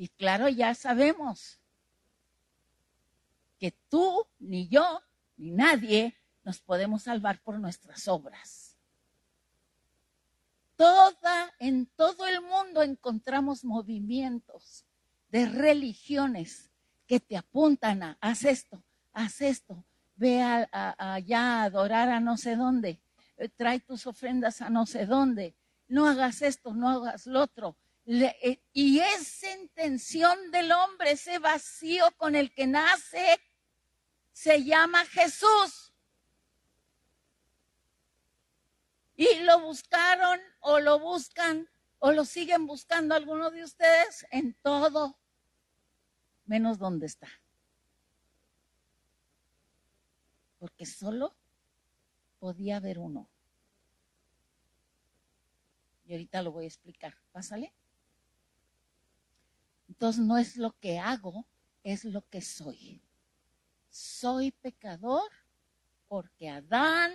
Y 0.00 0.08
claro, 0.08 0.48
ya 0.48 0.74
sabemos 0.74 1.60
que 3.58 3.72
tú, 3.90 4.26
ni 4.38 4.66
yo, 4.66 5.02
ni 5.36 5.50
nadie 5.50 6.16
nos 6.42 6.58
podemos 6.58 7.02
salvar 7.02 7.42
por 7.42 7.58
nuestras 7.58 8.08
obras. 8.08 8.78
Toda, 10.74 11.54
en 11.58 11.84
todo 11.84 12.26
el 12.26 12.40
mundo 12.40 12.82
encontramos 12.82 13.62
movimientos 13.62 14.86
de 15.28 15.44
religiones 15.44 16.70
que 17.06 17.20
te 17.20 17.36
apuntan 17.36 18.02
a, 18.02 18.18
haz 18.22 18.44
esto, 18.44 18.82
haz 19.12 19.42
esto, 19.42 19.84
ve 20.14 20.40
allá 20.40 21.60
a 21.60 21.64
adorar 21.64 22.08
a 22.08 22.20
no 22.20 22.38
sé 22.38 22.56
dónde, 22.56 23.02
trae 23.54 23.80
tus 23.80 24.06
ofrendas 24.06 24.62
a 24.62 24.70
no 24.70 24.86
sé 24.86 25.04
dónde, 25.04 25.54
no 25.88 26.08
hagas 26.08 26.40
esto, 26.40 26.72
no 26.72 26.88
hagas 26.88 27.26
lo 27.26 27.42
otro. 27.42 27.76
Eh, 28.12 28.60
y 28.72 28.98
esa 28.98 29.52
intención 29.52 30.50
del 30.50 30.72
hombre, 30.72 31.12
ese 31.12 31.38
vacío 31.38 32.10
con 32.16 32.34
el 32.34 32.52
que 32.52 32.66
nace, 32.66 33.40
se 34.32 34.64
llama 34.64 35.04
Jesús. 35.04 35.94
Y 39.14 39.40
lo 39.44 39.60
buscaron 39.60 40.40
o 40.58 40.80
lo 40.80 40.98
buscan 40.98 41.68
o 42.00 42.10
lo 42.10 42.24
siguen 42.24 42.66
buscando 42.66 43.14
algunos 43.14 43.52
de 43.52 43.62
ustedes 43.62 44.26
en 44.32 44.54
todo, 44.54 45.16
menos 46.46 46.78
donde 46.78 47.06
está. 47.06 47.28
Porque 50.58 50.84
solo 50.84 51.36
podía 52.40 52.78
haber 52.78 52.98
uno. 52.98 53.30
Y 56.06 56.12
ahorita 56.12 56.42
lo 56.42 56.50
voy 56.50 56.64
a 56.64 56.68
explicar. 56.68 57.16
Pásale. 57.30 57.72
Entonces 60.00 60.24
no 60.24 60.38
es 60.38 60.56
lo 60.56 60.72
que 60.80 60.98
hago, 60.98 61.46
es 61.82 62.06
lo 62.06 62.26
que 62.30 62.40
soy. 62.40 63.02
Soy 63.90 64.50
pecador 64.50 65.30
porque 66.08 66.48
Adán 66.48 67.12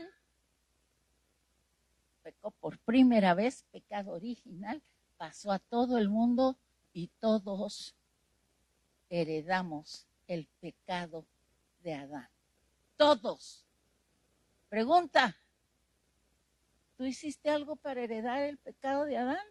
pecó 2.22 2.51
por 2.51 2.77
primera 2.77 3.34
vez, 3.34 3.63
pecado 3.72 4.12
original, 4.12 4.84
pasó 5.18 5.51
a 5.51 5.58
todo 5.58 5.98
el 5.98 6.10
mundo 6.10 6.60
y 6.94 7.08
todos 7.20 7.96
heredamos 9.10 10.06
el 10.27 10.48
pecado 10.60 11.25
de 11.80 11.96
Adán. 11.96 12.30
Todos. 12.98 13.65
Pregunta, 14.70 15.36
¿Tú 16.98 17.04
hiciste 17.04 17.50
algo 17.50 17.77
para 17.77 18.01
heredar 18.01 18.44
el 18.44 18.60
pecado 18.60 19.06
de 19.06 19.18
Adán? 19.18 19.46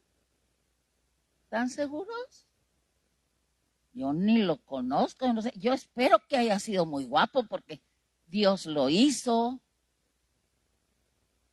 ¿Están 1.43 1.69
seguros? 1.69 2.47
Yo 3.95 4.13
ni 4.13 4.43
lo 4.43 4.59
conozco, 4.59 5.33
no 5.33 5.41
sé. 5.41 5.53
Yo 5.57 5.73
espero 5.73 6.19
que 6.29 6.37
haya 6.37 6.59
sido 6.59 6.85
muy 6.85 7.05
guapo 7.05 7.45
porque 7.45 7.81
Dios 8.27 8.67
lo 8.67 8.89
hizo. 8.91 9.61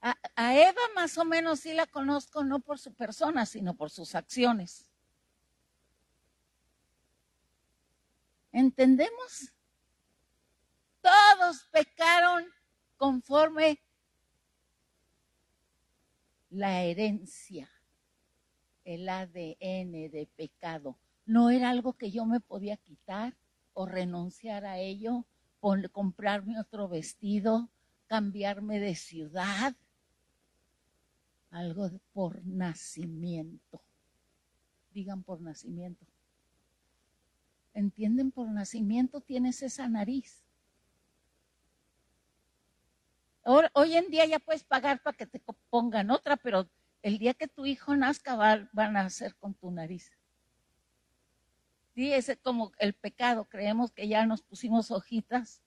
A, 0.01 0.17
a, 0.35 0.57
Eva 0.57 0.81
más 0.95 1.17
o 1.19 1.25
menos 1.25 1.59
sí 1.61 1.73
la 1.73 1.85
conozco, 1.85 2.43
no 2.43 2.59
por 2.59 2.79
su 2.79 2.93
persona, 2.93 3.45
sino 3.45 3.75
por 3.75 3.91
sus 3.91 4.15
acciones. 4.15 4.87
¿Entendemos? 8.51 9.53
Todos 11.01 11.67
pecaron 11.71 12.45
conforme 12.97 13.79
la 16.49 16.81
herencia 16.81 17.69
el 18.83 19.07
ADN 19.07 20.09
de 20.09 20.29
pecado. 20.35 20.97
No 21.25 21.49
era 21.49 21.69
algo 21.69 21.93
que 21.93 22.11
yo 22.11 22.25
me 22.25 22.39
podía 22.39 22.77
quitar 22.77 23.35
o 23.73 23.85
renunciar 23.85 24.65
a 24.65 24.77
ello, 24.77 25.25
o 25.59 25.75
comprarme 25.91 26.59
otro 26.59 26.87
vestido, 26.89 27.69
cambiarme 28.07 28.79
de 28.79 28.95
ciudad. 28.95 29.75
Algo 31.51 31.89
por 32.13 32.43
nacimiento. 32.45 33.81
Digan 34.91 35.23
por 35.23 35.39
nacimiento. 35.41 36.05
¿Entienden? 37.73 38.31
Por 38.31 38.49
nacimiento 38.49 39.21
tienes 39.21 39.61
esa 39.61 39.87
nariz. 39.87 40.43
Hoy, 43.43 43.95
en 43.95 44.09
día 44.09 44.25
ya 44.25 44.39
puedes 44.39 44.63
pagar 44.63 45.01
para 45.01 45.17
que 45.17 45.25
te 45.25 45.41
pongan 45.69 46.11
otra, 46.11 46.37
pero 46.37 46.69
el 47.01 47.17
día 47.17 47.33
que 47.33 47.47
tu 47.47 47.65
hijo 47.65 47.95
nazca 47.95 48.35
va, 48.35 48.69
van 48.71 48.97
a 48.97 49.05
hacer 49.05 49.35
con 49.35 49.53
tu 49.55 49.71
nariz. 49.71 50.11
Sí, 51.95 52.13
es 52.13 52.37
como 52.41 52.71
el 52.79 52.93
pecado. 52.93 53.45
Creemos 53.45 53.91
que 53.91 54.07
ya 54.07 54.25
nos 54.25 54.41
pusimos 54.41 54.91
hojitas 54.91 55.61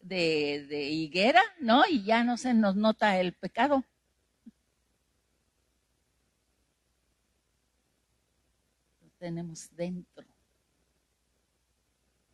de, 0.00 0.66
de 0.68 0.90
higuera, 0.90 1.42
¿no? 1.60 1.84
Y 1.88 2.04
ya 2.04 2.24
no 2.24 2.36
se 2.36 2.54
nos 2.54 2.76
nota 2.76 3.18
el 3.20 3.32
pecado. 3.32 3.84
Lo 9.00 9.10
tenemos 9.18 9.74
dentro 9.76 10.26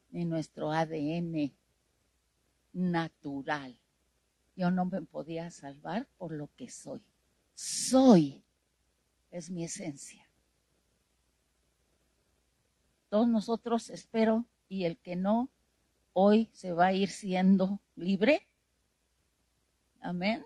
de 0.08 0.24
nuestro 0.24 0.70
ADN 0.72 1.52
natural. 2.72 3.76
Yo 4.56 4.70
no 4.70 4.84
me 4.84 5.02
podía 5.02 5.50
salvar 5.50 6.06
por 6.16 6.32
lo 6.32 6.48
que 6.56 6.70
soy. 6.70 7.02
Soy 7.54 8.44
es 9.30 9.50
mi 9.50 9.64
esencia. 9.64 10.23
Todos 13.14 13.28
nosotros, 13.28 13.90
espero, 13.90 14.44
y 14.68 14.86
el 14.86 14.98
que 14.98 15.14
no, 15.14 15.48
hoy 16.14 16.50
se 16.52 16.72
va 16.72 16.86
a 16.86 16.92
ir 16.92 17.10
siendo 17.10 17.80
libre. 17.94 18.48
Amén. 20.00 20.44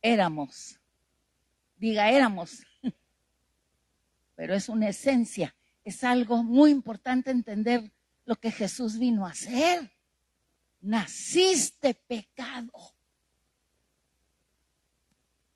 Éramos. 0.00 0.80
Diga, 1.76 2.10
éramos. 2.10 2.62
Pero 4.34 4.54
es 4.54 4.70
una 4.70 4.88
esencia. 4.88 5.54
Es 5.84 6.04
algo 6.04 6.42
muy 6.42 6.70
importante 6.70 7.30
entender 7.30 7.92
lo 8.24 8.36
que 8.36 8.50
Jesús 8.50 8.98
vino 8.98 9.26
a 9.26 9.32
hacer. 9.32 9.92
Naciste 10.80 11.92
pecado. 11.92 12.72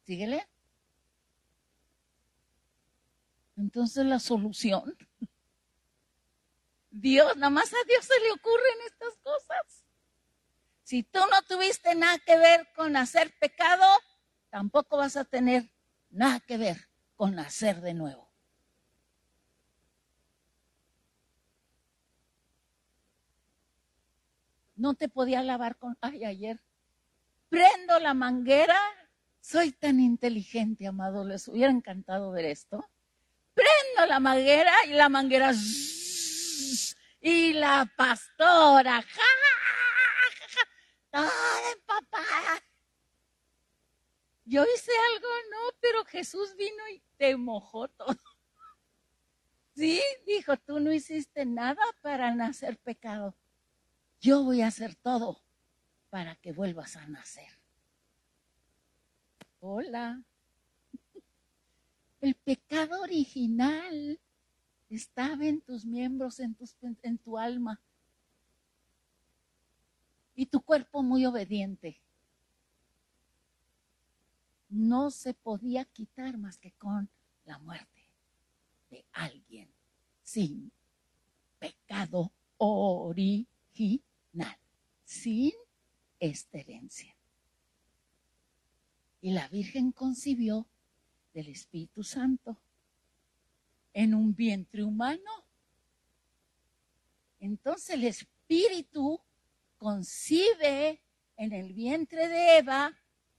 Síguele. 0.05 0.47
Entonces 3.57 4.05
la 4.05 4.19
solución, 4.19 4.95
Dios, 7.01 7.37
nada 7.37 7.51
más 7.51 7.73
a 7.73 7.87
Dios 7.87 8.05
se 8.05 8.19
le 8.21 8.33
ocurren 8.33 8.79
estas 8.87 9.17
cosas. 9.23 9.85
Si 10.83 11.03
tú 11.03 11.21
no 11.31 11.43
tuviste 11.43 11.95
nada 11.95 12.19
que 12.19 12.37
ver 12.37 12.69
con 12.75 12.97
hacer 12.97 13.33
pecado, 13.39 13.85
tampoco 14.51 14.97
vas 14.97 15.17
a 15.17 15.25
tener 15.25 15.71
nada 16.11 16.41
que 16.41 16.57
ver 16.57 16.89
con 17.15 17.35
nacer 17.35 17.81
de 17.81 17.95
nuevo. 17.95 18.29
No 24.75 24.95
te 24.95 25.09
podía 25.09 25.43
lavar 25.43 25.77
con, 25.77 25.97
ay, 26.01 26.25
ayer 26.25 26.61
prendo 27.49 27.99
la 28.01 28.15
manguera. 28.15 28.81
Soy 29.41 29.73
tan 29.73 30.01
inteligente, 30.01 30.87
amado, 30.87 31.25
les 31.25 31.49
hubiera 31.49 31.71
encantado 31.71 32.33
ver 32.33 32.47
esto 32.47 32.89
prendo 33.59 34.07
la 34.09 34.21
manguera 34.21 34.73
y 34.87 34.91
la 34.91 35.09
manguera 35.09 35.53
y 37.21 37.53
la 37.53 37.91
pastora, 37.97 39.03
ja, 39.03 39.23
toda 41.11 41.73
empapada. 41.73 42.63
Yo 44.45 44.65
hice 44.65 44.93
algo, 45.15 45.29
no, 45.51 45.79
pero 45.81 46.05
Jesús 46.05 46.55
vino 46.57 46.89
y 46.89 47.03
te 47.17 47.37
mojó 47.37 47.89
todo. 47.89 48.17
Sí, 49.75 50.03
dijo, 50.27 50.57
tú 50.57 50.81
no 50.81 50.93
hiciste 50.93 51.47
nada 51.47 51.83
para 52.03 52.35
nacer 52.35 52.79
pecado. 52.79 53.37
Yo 54.21 54.43
voy 54.43 54.63
a 54.63 54.69
hacer 54.69 54.97
todo 54.97 55.41
para 56.11 56.35
que 56.37 56.53
vuelvas 56.53 56.97
a 56.97 57.07
nacer. 57.07 57.53
Hola. 59.61 60.23
El 62.21 62.35
pecado 62.35 63.03
original 63.03 64.19
estaba 64.91 65.45
en 65.45 65.61
tus 65.61 65.85
miembros, 65.85 66.41
en, 66.41 66.57
en 67.03 67.19
tu 67.19 67.39
alma. 67.39 67.81
Y 70.35 70.47
tu 70.47 70.61
cuerpo 70.61 71.03
muy 71.03 71.27
obediente. 71.27 72.01
No 74.69 75.11
se 75.11 75.35
podía 75.35 75.85
quitar 75.85 76.39
más 76.39 76.59
que 76.59 76.73
con 76.73 77.09
la 77.45 77.59
muerte 77.59 78.05
de 78.91 79.05
alguien 79.13 79.69
sin 80.23 80.71
pecado 81.59 82.33
original, 82.59 84.03
sin 85.05 85.53
esta 86.21 86.59
herencia. 86.59 87.15
Y 89.21 89.33
la 89.33 89.49
Virgen 89.49 89.93
concibió 89.93 90.67
del 91.33 91.49
Espíritu 91.49 92.05
Santo 92.05 92.59
en 93.99 94.15
un 94.15 94.33
vientre 94.33 94.85
humano. 94.85 95.45
Entonces 97.41 97.91
el 97.91 98.05
Espíritu 98.05 99.21
concibe 99.77 101.03
en 101.37 101.53
el 101.53 101.73
vientre 101.73 102.29
de 102.29 102.59
Eva 102.59 102.97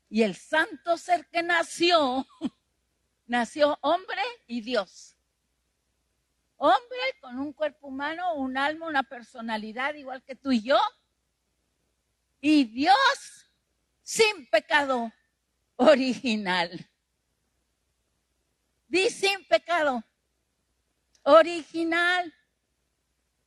y 0.10 0.24
el 0.24 0.36
santo 0.36 0.98
ser 0.98 1.30
que 1.30 1.42
nació, 1.44 2.28
nació 3.26 3.78
hombre 3.80 4.22
y 4.48 4.60
Dios. 4.60 5.16
Hombre 6.58 7.00
con 7.22 7.40
un 7.40 7.54
cuerpo 7.54 7.88
humano, 7.88 8.34
un 8.34 8.58
alma, 8.58 8.86
una 8.86 9.04
personalidad 9.04 9.94
igual 9.94 10.22
que 10.24 10.36
tú 10.36 10.52
y 10.52 10.62
yo. 10.62 10.80
Y 12.42 12.66
Dios 12.66 13.48
sin 14.04 14.46
pecado 14.50 15.10
original. 15.78 16.86
Di 18.90 19.10
sin 19.10 19.46
pecado. 19.46 20.04
Original. 21.30 22.34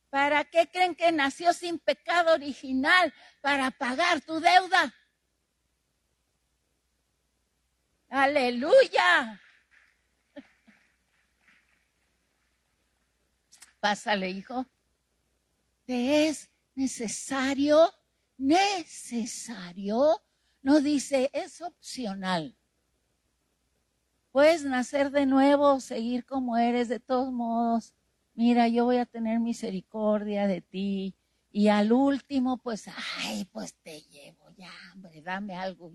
¿Para 0.09 0.45
qué 0.45 0.69
creen 0.71 0.95
que 0.95 1.11
nació 1.11 1.51
sin 1.53 1.79
pecado 1.79 2.33
original? 2.33 3.13
Para 3.41 3.71
pagar 3.71 4.21
tu 4.21 4.39
deuda. 4.39 4.93
Aleluya. 8.09 9.41
Pásale, 13.81 14.29
hijo. 14.29 14.65
Te 15.85 16.29
es 16.29 16.49
necesario, 16.75 17.93
necesario. 18.37 20.23
No 20.61 20.79
dice, 20.79 21.29
es 21.33 21.59
opcional. 21.59 22.55
Puedes 24.33 24.65
nacer 24.65 25.11
de 25.11 25.27
nuevo, 25.27 25.79
seguir 25.79 26.25
como 26.25 26.57
eres, 26.57 26.89
de 26.89 26.99
todos 26.99 27.31
modos. 27.31 27.93
Mira, 28.33 28.67
yo 28.67 28.83
voy 28.83 28.97
a 28.97 29.05
tener 29.05 29.39
misericordia 29.39 30.47
de 30.47 30.59
ti. 30.59 31.13
Y 31.51 31.67
al 31.67 31.93
último, 31.93 32.57
pues, 32.57 32.89
ay, 33.19 33.45
pues 33.51 33.75
te 33.75 34.01
llevo 34.01 34.49
ya, 34.57 34.71
hombre, 34.91 35.21
dame 35.21 35.55
algo. 35.55 35.93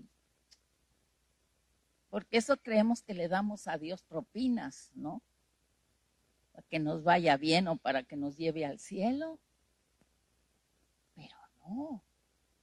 Porque 2.09 2.37
eso 2.37 2.55
creemos 2.55 3.03
que 3.03 3.13
le 3.13 3.27
damos 3.27 3.67
a 3.67 3.77
Dios 3.77 4.03
propinas, 4.03 4.89
¿no? 4.95 5.21
Para 6.53 6.65
que 6.69 6.79
nos 6.79 7.03
vaya 7.03 7.35
bien 7.35 7.67
o 7.67 7.75
para 7.75 8.03
que 8.03 8.15
nos 8.15 8.37
lleve 8.37 8.65
al 8.65 8.79
cielo. 8.79 9.37
Pero 11.13 11.35
no, 11.57 12.01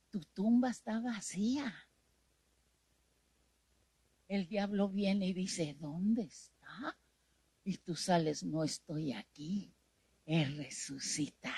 tu 0.09 0.21
tumba 0.21 0.71
está 0.71 1.01
vacía 1.01 1.86
el 4.29 4.49
diablo 4.49 4.89
viene 4.89 5.27
y 5.29 5.33
dice, 5.33 5.77
¿dónde 5.79 6.23
está? 6.23 6.99
Y 7.65 7.79
tú 7.79 7.95
sales, 7.95 8.43
no 8.43 8.65
estoy 8.65 9.13
aquí, 9.13 9.75
he 10.25 10.45
resucitado. 10.45 11.55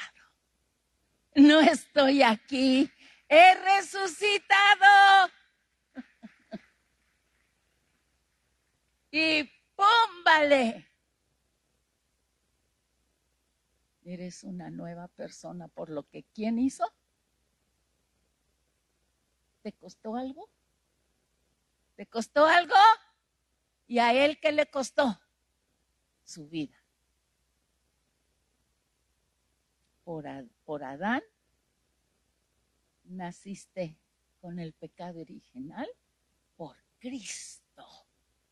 No 1.34 1.60
estoy 1.60 2.22
aquí, 2.22 2.90
he 3.28 3.54
resucitado. 3.54 5.30
y 9.10 9.50
pómbale. 9.74 10.88
Eres 14.04 14.42
una 14.42 14.70
nueva 14.70 15.08
persona 15.08 15.68
por 15.68 15.90
lo 15.90 16.08
que 16.08 16.24
¿quién 16.34 16.58
hizo? 16.58 16.84
¿Te 19.62 19.72
costó 19.74 20.16
algo? 20.16 20.48
¿Le 21.98 22.06
costó 22.06 22.46
algo? 22.46 22.74
¿Y 23.86 23.98
a 23.98 24.14
él 24.14 24.38
qué 24.40 24.52
le 24.52 24.70
costó? 24.70 25.20
su 26.28 26.46
vida. 26.46 26.76
Por, 30.04 30.26
por 30.64 30.84
Adán 30.84 31.22
naciste 33.04 33.96
con 34.40 34.58
el 34.58 34.74
pecado 34.74 35.20
original, 35.20 35.88
por 36.56 36.76
Cristo 36.98 37.86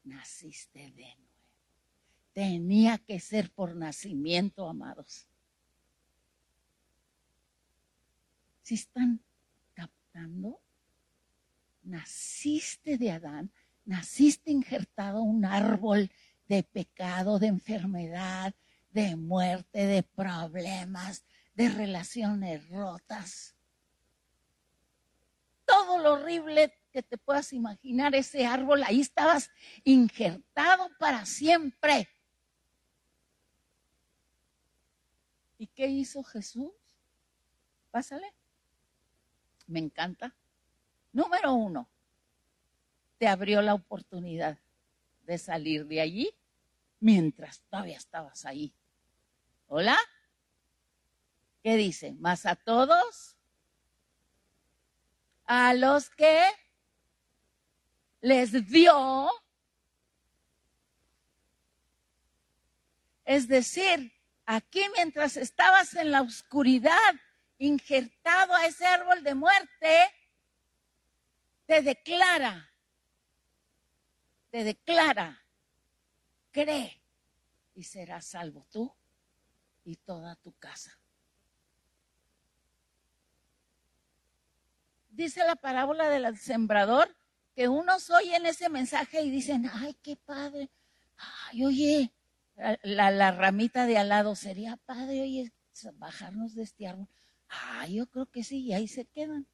naciste 0.04 0.90
de 0.92 1.14
nuevo. 1.16 1.26
Tenía 2.32 2.98
que 2.98 3.20
ser 3.20 3.50
por 3.50 3.76
nacimiento, 3.76 4.68
amados. 4.68 5.26
Si 8.62 8.74
están 8.74 9.20
captando, 9.74 10.60
naciste 11.86 12.98
de 12.98 13.12
Adán, 13.12 13.52
naciste 13.84 14.50
injertado 14.50 15.22
un 15.22 15.44
árbol 15.44 16.10
de 16.48 16.62
pecado, 16.62 17.38
de 17.38 17.46
enfermedad, 17.46 18.54
de 18.90 19.16
muerte, 19.16 19.86
de 19.86 20.02
problemas, 20.02 21.24
de 21.54 21.68
relaciones 21.68 22.68
rotas. 22.68 23.56
Todo 25.64 25.98
lo 25.98 26.14
horrible 26.14 26.72
que 26.92 27.02
te 27.02 27.18
puedas 27.18 27.52
imaginar, 27.52 28.14
ese 28.14 28.46
árbol, 28.46 28.82
ahí 28.84 29.00
estabas 29.00 29.50
injertado 29.84 30.88
para 30.98 31.26
siempre. 31.26 32.08
¿Y 35.58 35.66
qué 35.68 35.86
hizo 35.88 36.22
Jesús? 36.22 36.72
Pásale. 37.90 38.32
Me 39.66 39.80
encanta. 39.80 40.34
Número 41.16 41.54
uno, 41.54 41.88
te 43.16 43.26
abrió 43.26 43.62
la 43.62 43.72
oportunidad 43.72 44.58
de 45.22 45.38
salir 45.38 45.86
de 45.86 46.02
allí 46.02 46.30
mientras 47.00 47.62
todavía 47.70 47.96
estabas 47.96 48.44
ahí. 48.44 48.74
¿Hola? 49.66 49.96
¿Qué 51.62 51.76
dice? 51.76 52.12
Más 52.18 52.44
a 52.44 52.54
todos, 52.54 53.34
a 55.46 55.72
los 55.72 56.10
que 56.10 56.42
les 58.20 58.52
dio, 58.66 59.30
es 63.24 63.48
decir, 63.48 64.12
aquí 64.44 64.82
mientras 64.94 65.38
estabas 65.38 65.94
en 65.94 66.10
la 66.10 66.20
oscuridad, 66.20 67.14
injertado 67.56 68.52
a 68.52 68.66
ese 68.66 68.84
árbol 68.84 69.22
de 69.22 69.34
muerte, 69.34 70.12
te 71.66 71.82
declara 71.82 72.70
te 74.56 74.64
declara, 74.64 75.44
cree 76.50 77.02
y 77.74 77.84
serás 77.84 78.24
salvo 78.24 78.66
tú 78.70 78.94
y 79.84 79.96
toda 79.96 80.36
tu 80.36 80.52
casa. 80.54 80.98
Dice 85.10 85.44
la 85.44 85.56
parábola 85.56 86.08
del 86.08 86.38
sembrador 86.38 87.14
que 87.54 87.68
unos 87.68 88.08
oyen 88.10 88.46
ese 88.46 88.70
mensaje 88.70 89.20
y 89.22 89.30
dicen, 89.30 89.70
ay, 89.72 89.94
qué 90.02 90.16
padre, 90.16 90.70
ay, 91.16 91.64
oye, 91.64 92.12
la, 92.82 93.32
ramita 93.32 93.84
de 93.84 93.98
al 93.98 94.08
lado 94.08 94.36
sería 94.36 94.78
padre, 94.78 95.20
oye, 95.20 95.52
bajarnos 95.94 96.54
de 96.54 96.62
este 96.62 96.86
árbol. 96.86 97.08
Ay, 97.48 97.96
yo 97.96 98.06
creo 98.06 98.24
que 98.24 98.42
sí, 98.42 98.60
y 98.60 98.72
ahí 98.72 98.88
se 98.88 99.04
quedan. 99.04 99.46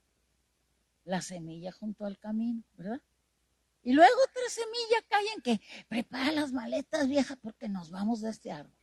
La 1.04 1.20
semilla 1.20 1.72
junto 1.72 2.04
al 2.04 2.18
camino, 2.18 2.62
¿verdad? 2.76 3.00
Y 3.82 3.92
luego 3.92 4.14
otra 4.22 4.48
semilla 4.48 5.02
cae 5.08 5.26
en 5.34 5.42
que 5.42 5.60
prepara 5.88 6.30
las 6.32 6.52
maletas, 6.52 7.08
vieja, 7.08 7.36
porque 7.36 7.68
nos 7.68 7.90
vamos 7.90 8.20
de 8.20 8.30
este 8.30 8.52
árbol. 8.52 8.76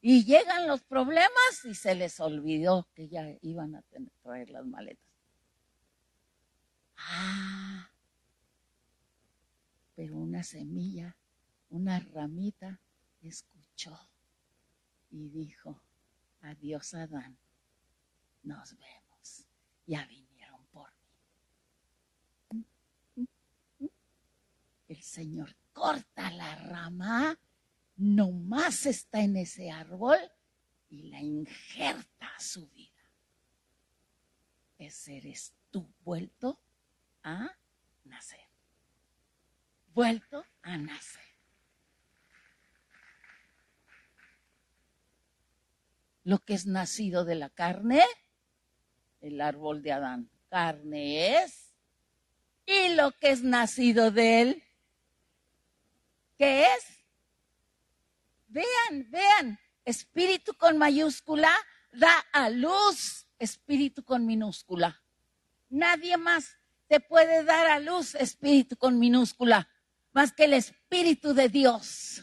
Y 0.00 0.24
llegan 0.24 0.68
los 0.68 0.82
problemas 0.82 1.64
y 1.64 1.74
se 1.74 1.96
les 1.96 2.20
olvidó 2.20 2.88
que 2.94 3.08
ya 3.08 3.26
iban 3.42 3.74
a 3.74 3.82
traer 4.22 4.50
las 4.50 4.64
maletas. 4.64 5.04
Ah, 6.96 7.90
pero 9.96 10.16
una 10.16 10.44
semilla, 10.44 11.16
una 11.70 11.98
ramita, 11.98 12.80
escuchó 13.20 13.98
y 15.10 15.28
dijo, 15.28 15.82
adiós 16.42 16.94
Adán, 16.94 17.36
nos 18.44 18.76
vemos. 18.76 19.05
Ya 19.86 20.04
vino. 20.06 20.26
el 24.88 25.02
Señor 25.02 25.54
corta 25.72 26.30
la 26.30 26.54
rama, 26.54 27.38
nomás 27.96 28.86
está 28.86 29.20
en 29.20 29.36
ese 29.36 29.70
árbol 29.70 30.18
y 30.88 31.10
la 31.10 31.20
injerta 31.20 32.28
a 32.34 32.40
su 32.40 32.68
vida. 32.68 32.92
Ese 34.78 35.18
eres 35.18 35.54
tú 35.70 35.88
vuelto 36.04 36.60
a 37.22 37.50
nacer. 38.04 38.40
Vuelto 39.94 40.44
a 40.62 40.76
nacer. 40.76 41.22
Lo 46.24 46.40
que 46.40 46.54
es 46.54 46.66
nacido 46.66 47.24
de 47.24 47.36
la 47.36 47.50
carne, 47.50 48.02
el 49.26 49.40
árbol 49.40 49.82
de 49.82 49.92
Adán, 49.92 50.30
carne 50.48 51.42
es. 51.42 51.74
Y 52.64 52.94
lo 52.94 53.12
que 53.12 53.30
es 53.30 53.42
nacido 53.42 54.10
de 54.10 54.40
él, 54.40 54.62
¿Qué 56.36 56.64
es? 56.64 56.84
Vean, 58.48 59.10
vean, 59.10 59.58
espíritu 59.84 60.52
con 60.54 60.76
mayúscula 60.76 61.50
da 61.92 62.12
a 62.32 62.50
luz 62.50 63.26
espíritu 63.38 64.04
con 64.04 64.26
minúscula. 64.26 65.02
Nadie 65.70 66.16
más 66.18 66.58
te 66.88 67.00
puede 67.00 67.42
dar 67.44 67.66
a 67.68 67.80
luz 67.80 68.14
espíritu 68.14 68.76
con 68.76 68.98
minúscula 68.98 69.68
más 70.12 70.32
que 70.32 70.44
el 70.44 70.54
espíritu 70.54 71.34
de 71.34 71.48
Dios 71.48 72.22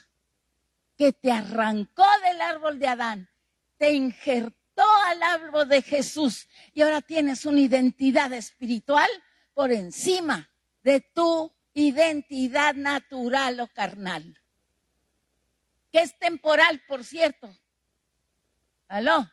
que 0.98 1.12
te 1.12 1.32
arrancó 1.32 2.06
del 2.24 2.42
árbol 2.42 2.80
de 2.80 2.88
Adán, 2.88 3.30
te 3.78 3.92
injertó 3.92 4.63
al 4.82 5.22
árbol 5.22 5.68
de 5.70 5.82
Jesús 5.82 6.48
y 6.74 6.82
ahora 6.82 7.02
tienes 7.02 7.46
una 7.46 7.60
identidad 7.60 8.34
espiritual 8.34 9.10
por 9.54 9.72
encima 9.72 10.50
de 10.82 11.02
tu 11.02 11.54
identidad 11.74 12.76
natural 12.76 13.60
o 13.60 13.68
carnal, 13.68 14.40
que 15.92 16.00
es 16.00 16.18
temporal, 16.18 16.82
por 16.88 17.04
cierto. 17.04 17.50
¿Aló? 18.88 19.30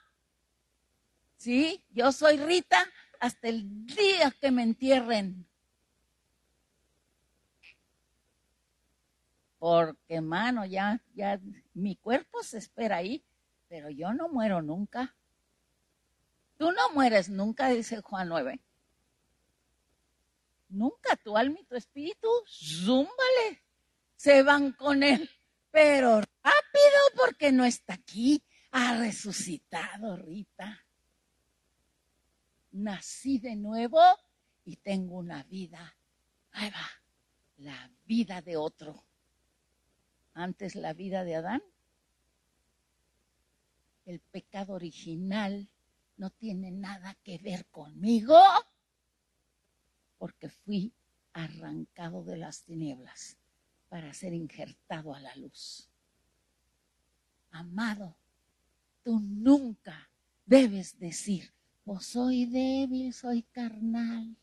Sí, 1.36 1.84
yo 1.90 2.12
soy 2.12 2.36
Rita 2.36 2.84
hasta 3.18 3.48
el 3.48 3.86
día 3.86 4.30
que 4.40 4.50
me 4.50 4.62
entierren. 4.62 5.46
Porque, 9.58 10.20
mano, 10.22 10.64
ya, 10.64 11.02
ya, 11.14 11.38
mi 11.74 11.96
cuerpo 11.96 12.42
se 12.42 12.58
espera 12.58 12.96
ahí, 12.96 13.22
pero 13.68 13.90
yo 13.90 14.14
no 14.14 14.30
muero 14.30 14.62
nunca. 14.62 15.14
Tú 16.60 16.72
no 16.72 16.90
mueres 16.90 17.30
nunca, 17.30 17.70
dice 17.70 18.02
Juan 18.02 18.28
9. 18.28 18.60
Nunca 20.68 21.16
tu 21.16 21.34
alma 21.34 21.58
y 21.58 21.64
tu 21.64 21.74
espíritu, 21.74 22.28
zúmbale, 22.46 23.62
se 24.14 24.42
van 24.42 24.72
con 24.72 25.02
él, 25.02 25.30
pero 25.70 26.20
rápido 26.20 27.00
porque 27.16 27.50
no 27.50 27.64
está 27.64 27.94
aquí, 27.94 28.44
ha 28.72 28.94
resucitado 28.98 30.18
Rita. 30.18 30.84
Nací 32.72 33.38
de 33.38 33.56
nuevo 33.56 34.02
y 34.66 34.76
tengo 34.76 35.16
una 35.16 35.42
vida 35.44 35.96
nueva, 36.52 36.90
la 37.56 37.90
vida 38.04 38.42
de 38.42 38.58
otro. 38.58 39.02
Antes 40.34 40.74
la 40.74 40.92
vida 40.92 41.24
de 41.24 41.36
Adán, 41.36 41.62
el 44.04 44.20
pecado 44.20 44.74
original 44.74 45.66
no 46.20 46.28
tiene 46.28 46.70
nada 46.70 47.14
que 47.24 47.38
ver 47.38 47.64
conmigo 47.70 48.38
porque 50.18 50.50
fui 50.50 50.92
arrancado 51.32 52.22
de 52.22 52.36
las 52.36 52.62
tinieblas 52.62 53.38
para 53.88 54.12
ser 54.12 54.34
injertado 54.34 55.14
a 55.14 55.20
la 55.20 55.34
luz. 55.36 55.88
Amado, 57.52 58.14
tú 59.02 59.18
nunca 59.18 60.10
debes 60.44 60.98
decir, 60.98 61.54
pues 61.84 62.04
soy 62.04 62.44
débil, 62.44 63.14
soy 63.14 63.42
carnal. 63.44 64.36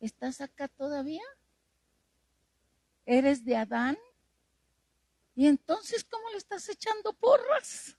¿Estás 0.00 0.40
acá 0.40 0.68
todavía? 0.68 1.24
¿Eres 3.04 3.44
de 3.44 3.58
Adán? 3.58 3.98
¿Y 5.34 5.48
entonces 5.48 6.02
cómo 6.02 6.30
le 6.30 6.38
estás 6.38 6.66
echando 6.70 7.12
porras? 7.12 7.94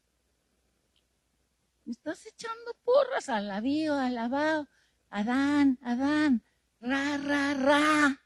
¿Me 1.87 1.93
estás 1.93 2.25
echando 2.25 2.73
porras? 2.83 3.29
Alabío, 3.29 3.93
alabado. 3.95 4.67
Adán, 5.09 5.79
Adán, 5.81 6.43
ra, 6.81 7.17
ra, 7.17 7.53
ra. 7.53 8.21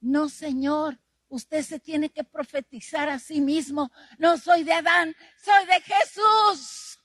No, 0.00 0.28
Señor, 0.28 1.00
usted 1.28 1.64
se 1.64 1.80
tiene 1.80 2.10
que 2.10 2.22
profetizar 2.22 3.08
a 3.08 3.18
sí 3.18 3.40
mismo. 3.40 3.90
No 4.18 4.38
soy 4.38 4.62
de 4.62 4.72
Adán, 4.74 5.16
soy 5.42 5.66
de 5.66 5.80
Jesús. 5.80 7.00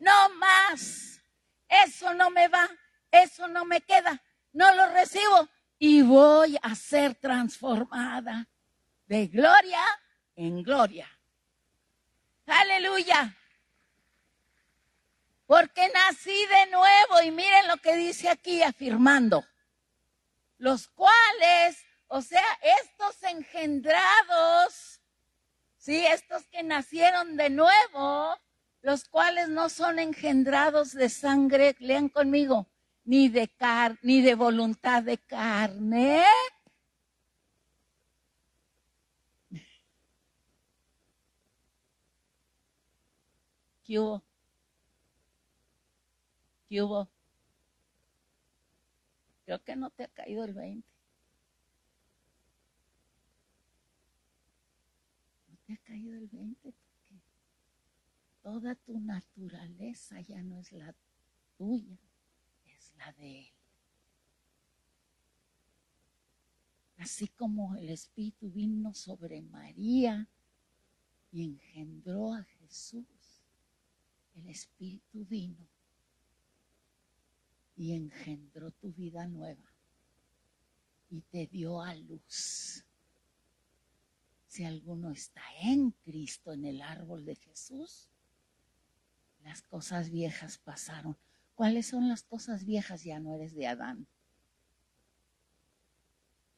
No 0.00 0.30
más. 0.30 1.22
Eso 1.68 2.12
no 2.14 2.30
me 2.30 2.48
va, 2.48 2.68
eso 3.08 3.46
no 3.46 3.64
me 3.64 3.82
queda, 3.82 4.20
no 4.52 4.74
lo 4.74 4.88
recibo 4.88 5.48
y 5.78 6.02
voy 6.02 6.58
a 6.60 6.74
ser 6.74 7.14
transformada 7.14 8.48
de 9.06 9.28
gloria 9.28 9.84
en 10.34 10.60
gloria. 10.64 11.08
Aleluya. 12.48 13.36
Porque 15.46 15.88
nací 15.88 16.46
de 16.46 16.70
nuevo 16.70 17.22
y 17.24 17.30
miren 17.30 17.68
lo 17.68 17.76
que 17.78 17.96
dice 17.96 18.28
aquí 18.28 18.62
afirmando. 18.62 19.44
Los 20.58 20.88
cuales, 20.88 21.84
o 22.08 22.20
sea, 22.22 22.46
estos 22.82 23.22
engendrados, 23.22 25.00
sí, 25.76 26.04
estos 26.06 26.46
que 26.48 26.62
nacieron 26.62 27.36
de 27.36 27.50
nuevo, 27.50 28.36
los 28.82 29.04
cuales 29.08 29.48
no 29.48 29.68
son 29.68 29.98
engendrados 29.98 30.92
de 30.92 31.08
sangre, 31.08 31.76
lean 31.78 32.08
conmigo, 32.08 32.66
ni 33.04 33.28
de 33.28 33.48
car 33.48 33.98
ni 34.02 34.20
de 34.20 34.34
voluntad 34.34 35.02
de 35.02 35.18
carne. 35.18 36.24
¿Qué 43.88 43.98
hubo? 43.98 44.22
¿Qué 46.68 46.82
hubo? 46.82 47.08
Creo 49.46 49.64
que 49.64 49.76
no 49.76 49.88
te 49.88 50.04
ha 50.04 50.08
caído 50.08 50.44
el 50.44 50.52
20. 50.52 50.86
No 55.48 55.56
te 55.66 55.72
ha 55.72 55.76
caído 55.78 56.18
el 56.18 56.28
20 56.28 56.70
porque 56.70 57.22
toda 58.42 58.74
tu 58.74 59.00
naturaleza 59.00 60.20
ya 60.20 60.42
no 60.42 60.58
es 60.60 60.70
la 60.72 60.94
tuya 61.56 61.98
la 62.98 63.12
de 63.12 63.38
Él. 63.40 63.52
Así 66.98 67.28
como 67.28 67.74
el 67.76 67.88
Espíritu 67.88 68.50
vino 68.50 68.92
sobre 68.92 69.40
María 69.40 70.28
y 71.30 71.44
engendró 71.44 72.34
a 72.34 72.42
Jesús, 72.42 73.06
el 74.38 74.48
Espíritu 74.48 75.24
vino 75.26 75.68
y 77.76 77.94
engendró 77.94 78.70
tu 78.72 78.92
vida 78.92 79.26
nueva 79.26 79.72
y 81.10 81.20
te 81.22 81.46
dio 81.46 81.80
a 81.80 81.94
luz. 81.94 82.84
Si 84.46 84.64
alguno 84.64 85.10
está 85.10 85.42
en 85.60 85.90
Cristo, 85.90 86.52
en 86.52 86.64
el 86.64 86.82
árbol 86.82 87.24
de 87.24 87.36
Jesús, 87.36 88.10
las 89.42 89.62
cosas 89.62 90.10
viejas 90.10 90.58
pasaron. 90.58 91.16
¿Cuáles 91.54 91.86
son 91.86 92.08
las 92.08 92.22
cosas 92.22 92.64
viejas? 92.64 93.04
Ya 93.04 93.20
no 93.20 93.34
eres 93.34 93.54
de 93.54 93.66
Adán. 93.66 94.06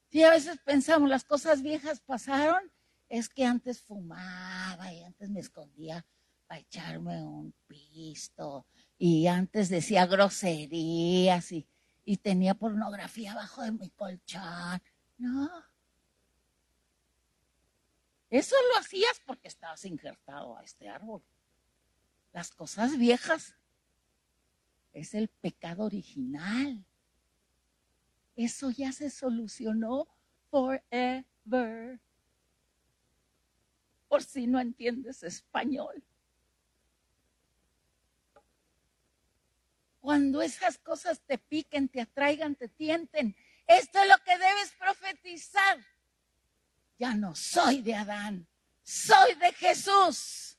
Si 0.09 0.23
a 0.23 0.31
veces 0.31 0.59
pensamos, 0.65 1.09
las 1.09 1.25
cosas 1.25 1.63
viejas 1.63 2.01
pasaron, 2.01 2.71
es 3.09 3.29
que 3.29 3.45
antes 3.45 3.81
fumaba 3.81 4.93
y 4.93 5.03
antes 5.03 5.31
me 5.31 5.41
escondía 5.41 6.05
para 6.51 6.63
echarme 6.63 7.23
un 7.23 7.55
pisto 7.69 8.67
y 8.99 9.29
antes 9.29 9.69
decía 9.69 10.05
groserías 10.07 11.53
y, 11.53 11.65
y 12.05 12.17
tenía 12.17 12.55
pornografía 12.55 13.31
abajo 13.31 13.63
de 13.63 13.71
mi 13.71 13.89
colchón. 13.91 14.83
No. 15.17 15.49
Eso 18.31 18.57
lo 18.73 18.81
hacías 18.81 19.23
porque 19.25 19.47
estabas 19.47 19.85
injertado 19.85 20.59
a 20.59 20.65
este 20.65 20.89
árbol. 20.89 21.23
Las 22.33 22.51
cosas 22.51 22.99
viejas 22.99 23.55
es 24.93 25.15
el 25.15 25.29
pecado 25.29 25.85
original. 25.85 26.85
Eso 28.35 28.71
ya 28.71 28.91
se 28.91 29.09
solucionó 29.09 30.09
forever. 30.51 32.01
Por 34.09 34.25
si 34.25 34.49
no 34.49 34.59
entiendes 34.59 35.23
español. 35.23 36.03
Cuando 40.01 40.43
esas 40.43 40.79
cosas 40.79 41.21
te 41.27 41.39
piquen, 41.39 41.89
te 41.89 42.01
atraigan, 42.01 42.55
te 42.57 42.69
tienten, 42.69 43.37
esto 43.67 44.01
es 44.01 44.09
lo 44.09 44.19
que 44.25 44.37
debes 44.37 44.73
profetizar. 44.79 45.79
Ya 46.99 47.15
no 47.15 47.35
soy 47.35 47.83
de 47.83 47.95
Adán, 47.95 48.49
soy 48.83 49.35
de 49.35 49.53
Jesús. 49.53 50.59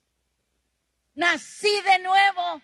Nací 1.13 1.81
de 1.81 1.99
nuevo 1.99 2.61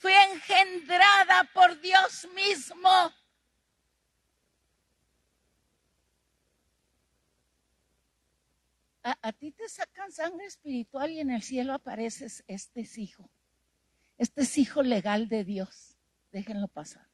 Fui 0.00 0.14
engendrada 0.14 1.44
por 1.52 1.78
Dios 1.78 2.26
mismo. 2.34 3.12
A, 9.02 9.32
ti 9.32 9.50
te 9.50 9.66
sacan 9.68 10.12
sangre 10.12 10.44
espiritual 10.44 11.10
y 11.10 11.20
en 11.20 11.30
el 11.30 11.42
cielo 11.42 11.72
apareces, 11.72 12.44
este 12.46 12.82
es 12.82 12.98
hijo. 12.98 13.30
Este 14.18 14.42
es 14.42 14.58
hijo 14.58 14.82
legal 14.82 15.28
de 15.28 15.44
Dios. 15.44 15.96
Déjenlo 16.32 16.68
pasar. 16.68 17.08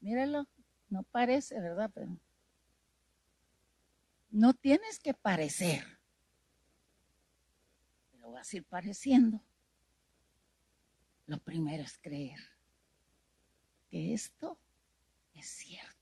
Míralo, 0.00 0.46
no 0.88 1.02
parece, 1.02 1.60
¿verdad? 1.60 1.90
Pero 1.92 2.16
no 4.30 4.54
tienes 4.54 4.98
que 4.98 5.12
parecer. 5.12 5.84
Pero 8.12 8.32
vas 8.32 8.52
a 8.52 8.56
ir 8.56 8.64
pareciendo. 8.64 9.42
Lo 11.26 11.36
primero 11.38 11.82
es 11.82 11.98
creer 11.98 12.40
que 13.90 14.14
esto 14.14 14.58
es 15.34 15.46
cierto. 15.46 15.97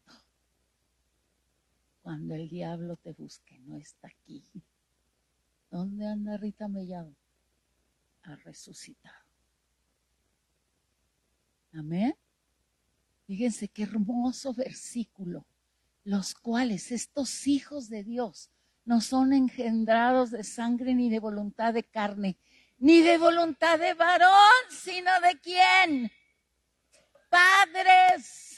Cuando 2.07 2.37
el 2.37 2.49
diablo 2.49 2.95
te 2.95 3.11
busque, 3.14 3.59
no 3.64 3.77
está 3.77 4.07
aquí. 4.07 4.45
¿Dónde 5.73 6.07
anda 6.07 6.37
Rita 6.37 6.69
Mellado? 6.69 7.12
Ha 8.23 8.37
resucitado. 8.37 9.25
Amén. 11.73 12.16
Fíjense 13.27 13.66
qué 13.66 13.83
hermoso 13.83 14.55
versículo. 14.55 15.49
Los 16.05 16.37
cuales 16.37 16.92
estos 16.92 17.49
hijos 17.49 17.88
de 17.88 18.05
Dios 18.05 18.51
no 18.85 19.01
son 19.01 19.33
engendrados 19.33 20.31
de 20.31 20.45
sangre 20.45 20.95
ni 20.95 21.11
de 21.11 21.19
voluntad 21.19 21.75
de 21.75 21.83
carne, 21.83 22.38
ni 22.79 23.03
de 23.03 23.19
voluntad 23.19 23.81
de 23.81 23.95
varón, 23.95 24.62
sino 24.71 25.11
de 25.23 25.40
quién? 25.40 26.12
Padres. 27.29 28.56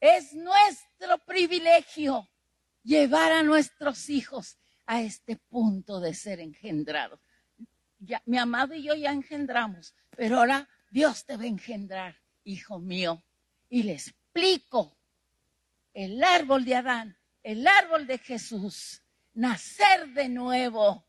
Es 0.00 0.32
nuestro 0.32 1.18
privilegio 1.26 2.28
llevar 2.82 3.32
a 3.32 3.42
nuestros 3.42 4.08
hijos 4.08 4.58
a 4.86 5.02
este 5.02 5.36
punto 5.36 6.00
de 6.00 6.14
ser 6.14 6.40
engendrados. 6.40 7.20
Mi 8.24 8.38
amado 8.38 8.74
y 8.74 8.82
yo 8.82 8.94
ya 8.94 9.12
engendramos, 9.12 9.94
pero 10.16 10.38
ahora 10.38 10.68
Dios 10.90 11.24
te 11.26 11.36
va 11.36 11.44
a 11.44 11.48
engendrar, 11.48 12.16
hijo 12.44 12.78
mío. 12.78 13.22
Y 13.68 13.82
le 13.82 13.92
explico 13.92 14.96
el 15.92 16.24
árbol 16.24 16.64
de 16.64 16.76
Adán, 16.76 17.16
el 17.42 17.66
árbol 17.66 18.06
de 18.06 18.18
Jesús, 18.18 19.02
nacer 19.34 20.08
de 20.08 20.28
nuevo 20.28 21.06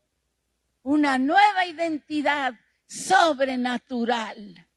una 0.82 1.18
nueva 1.18 1.66
identidad 1.66 2.54
sobrenatural 2.86 4.68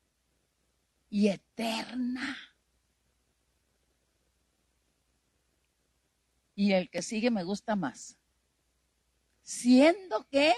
y 1.10 1.28
eterna. 1.28 2.55
Y 6.56 6.72
el 6.72 6.90
que 6.90 7.02
sigue 7.02 7.30
me 7.30 7.44
gusta 7.44 7.76
más. 7.76 8.18
Siendo 9.42 10.28
que, 10.30 10.54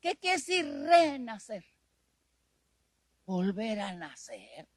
¿qué 0.00 0.14
quiere 0.16 0.36
decir 0.36 0.66
renacer? 0.66 1.64
Volver 3.24 3.80
a 3.80 3.94
nacer. 3.94 4.68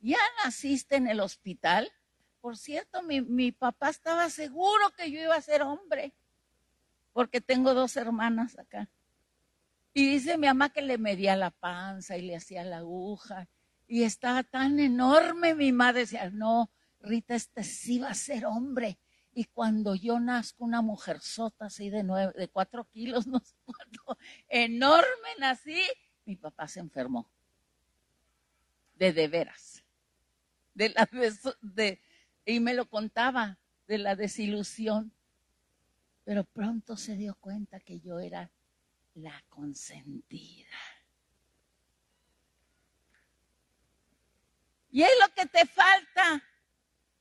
Ya 0.00 0.18
naciste 0.42 0.96
en 0.96 1.08
el 1.08 1.20
hospital. 1.20 1.92
Por 2.40 2.56
cierto, 2.56 3.02
mi, 3.02 3.52
papá 3.52 3.90
estaba 3.90 4.30
seguro 4.30 4.90
que 4.96 5.10
yo 5.10 5.20
iba 5.20 5.36
a 5.36 5.42
ser 5.42 5.62
hombre 5.62 6.14
porque 7.12 7.40
tengo 7.40 7.74
dos 7.74 7.96
hermanas 7.96 8.58
acá. 8.58 8.88
Y 9.92 10.08
dice 10.10 10.38
mi 10.38 10.46
mamá 10.46 10.70
que 10.70 10.80
le 10.80 10.96
medía 10.96 11.36
la 11.36 11.50
panza 11.50 12.16
y 12.16 12.22
le 12.22 12.36
hacía 12.36 12.64
la 12.64 12.78
aguja. 12.78 13.48
Y 13.86 14.04
estaba 14.04 14.42
tan 14.42 14.78
enorme, 14.78 15.54
mi 15.54 15.72
madre 15.72 16.00
decía, 16.00 16.30
no, 16.30 16.70
Rita, 17.00 17.34
este 17.34 17.64
sí 17.64 17.98
va 17.98 18.10
a 18.10 18.14
ser 18.14 18.46
hombre. 18.46 18.98
Y 19.32 19.44
cuando 19.44 19.94
yo 19.94 20.18
nazco, 20.18 20.64
una 20.64 20.82
mujer 20.82 21.20
sota 21.20 21.66
así 21.66 21.88
de, 21.88 22.02
de 22.36 22.48
cuatro 22.48 22.84
kilos, 22.90 23.26
no 23.28 23.40
sé 23.40 23.54
cuánto, 23.64 24.18
enorme 24.48 25.28
nací, 25.38 25.82
mi 26.24 26.36
papá 26.36 26.68
se 26.68 26.80
enfermó. 26.80 27.30
de 28.96 29.12
de 29.12 29.28
veras. 29.28 29.84
De 30.74 30.90
la 30.90 31.08
de, 31.60 32.00
y 32.44 32.60
me 32.60 32.74
lo 32.74 32.88
contaba 32.88 33.58
de 33.86 33.98
la 33.98 34.16
desilusión. 34.16 35.12
Pero 36.24 36.44
pronto 36.44 36.96
se 36.96 37.16
dio 37.16 37.34
cuenta 37.36 37.80
que 37.80 37.98
yo 38.00 38.20
era 38.20 38.50
la 39.14 39.42
consentida. 39.48 40.68
Y 44.90 45.02
es 45.02 45.10
lo 45.20 45.34
que 45.34 45.46
te 45.46 45.66
falta. 45.66 46.42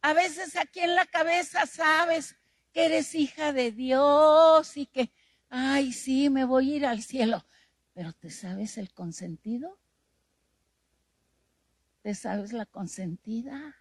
A 0.01 0.13
veces 0.13 0.55
aquí 0.55 0.79
en 0.79 0.95
la 0.95 1.05
cabeza 1.05 1.65
sabes 1.65 2.35
que 2.73 2.85
eres 2.85 3.15
hija 3.15 3.51
de 3.51 3.71
Dios 3.71 4.77
y 4.77 4.85
que, 4.85 5.11
ay, 5.49 5.91
sí, 5.91 6.29
me 6.29 6.45
voy 6.45 6.73
a 6.73 6.75
ir 6.77 6.85
al 6.85 7.01
cielo. 7.01 7.45
Pero 7.93 8.13
¿te 8.13 8.29
sabes 8.29 8.77
el 8.77 8.93
consentido? 8.93 9.77
¿Te 12.01 12.15
sabes 12.15 12.53
la 12.53 12.65
consentida? 12.65 13.75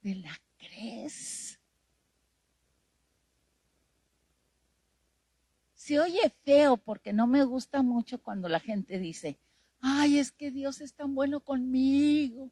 ¿Te 0.00 0.16
la 0.16 0.40
crees? 0.58 1.60
Se 5.74 6.00
oye 6.00 6.32
feo 6.44 6.76
porque 6.76 7.12
no 7.12 7.26
me 7.26 7.44
gusta 7.44 7.82
mucho 7.82 8.20
cuando 8.20 8.48
la 8.48 8.60
gente 8.60 8.98
dice, 8.98 9.38
ay, 9.80 10.18
es 10.18 10.32
que 10.32 10.50
Dios 10.50 10.80
es 10.80 10.94
tan 10.94 11.14
bueno 11.14 11.40
conmigo. 11.40 12.50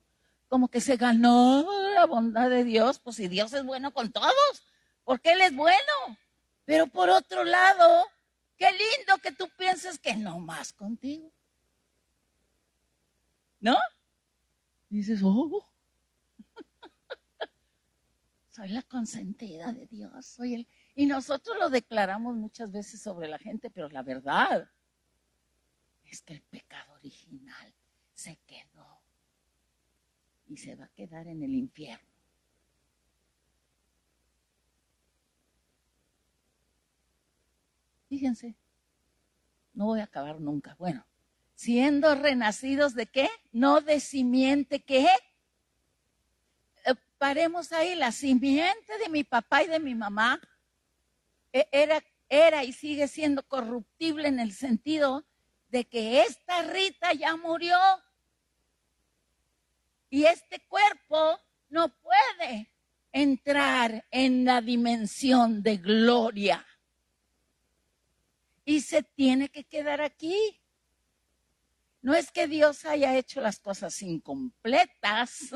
Como 0.48 0.68
que 0.68 0.80
se 0.80 0.96
ganó 0.96 1.66
la 1.94 2.06
bondad 2.06 2.48
de 2.48 2.64
Dios, 2.64 2.98
pues 2.98 3.16
si 3.16 3.28
Dios 3.28 3.52
es 3.52 3.64
bueno 3.64 3.92
con 3.92 4.11
todos, 4.12 4.66
porque 5.04 5.32
Él 5.32 5.42
es 5.42 5.54
bueno. 5.54 6.18
Pero 6.64 6.87
por 6.87 7.11
otro 7.11 7.44
lado, 7.44 8.06
qué 8.56 8.70
lindo 8.70 9.18
que 9.22 9.32
tú 9.32 9.48
pienses 9.56 9.98
que 9.98 10.16
no 10.16 10.38
más 10.38 10.72
contigo. 10.72 11.30
¿No? 13.61 13.76
dices, 14.88 15.20
oh, 15.22 15.66
soy 18.50 18.68
la 18.68 18.82
consentida 18.82 19.72
de 19.72 19.87
Dios, 19.87 20.26
soy 20.26 20.54
el... 20.54 20.68
Y 20.94 21.06
nosotros 21.06 21.56
lo 21.58 21.70
declaramos 21.70 22.34
muchas 22.34 22.72
veces 22.72 23.00
sobre 23.00 23.28
la 23.28 23.38
gente, 23.38 23.70
pero 23.70 23.88
la 23.88 24.02
verdad 24.02 24.68
es 26.04 26.22
que 26.22 26.34
el 26.34 26.42
pecado 26.42 26.94
original 26.94 27.74
se 28.14 28.37
quedó 28.46 28.67
y 30.48 30.56
se 30.56 30.74
va 30.74 30.87
a 30.87 30.88
quedar 30.88 31.26
en 31.28 31.42
el 31.42 31.54
infierno. 31.54 32.08
Fíjense, 38.08 38.54
no 39.74 39.87
voy 39.87 40.00
a 40.00 40.04
acabar 40.04 40.40
nunca. 40.40 40.74
Bueno, 40.78 41.04
siendo 41.54 42.14
renacidos 42.14 42.94
de 42.94 43.06
qué? 43.06 43.28
No 43.52 43.80
de 43.80 44.00
simiente 44.00 44.80
qué? 44.80 45.06
Eh, 46.87 46.94
paremos 47.18 47.72
ahí, 47.72 47.94
la 47.94 48.11
simiente 48.12 48.98
de 48.98 49.11
mi 49.11 49.24
papá 49.24 49.62
y 49.62 49.66
de 49.66 49.78
mi 49.78 49.94
mamá 49.94 50.40
e, 51.52 51.68
era, 51.70 52.02
era 52.28 52.64
y 52.64 52.72
sigue 52.72 53.08
siendo 53.08 53.42
corruptible 53.42 54.28
en 54.28 54.40
el 54.40 54.52
sentido 54.52 55.26
de 55.68 55.84
que 55.84 56.22
esta 56.22 56.62
Rita 56.62 57.12
ya 57.12 57.37
murió 57.37 57.76
y 60.11 60.25
este 60.25 60.61
cuerpo 60.68 61.40
no 61.68 61.88
puede 61.88 62.71
entrar 63.12 64.07
en 64.11 64.44
la 64.44 64.61
dimensión 64.61 65.62
de 65.62 65.77
gloria 65.77 66.64
y 68.68 68.83
se 68.83 69.03
tiene 69.03 69.49
que 69.49 69.64
quedar 69.64 70.03
aquí. 70.03 70.61
No 72.03 72.14
es 72.14 72.31
que 72.31 72.47
Dios 72.47 72.85
haya 72.85 73.16
hecho 73.16 73.40
las 73.40 73.59
cosas 73.61 74.03
incompletas, 74.03 75.55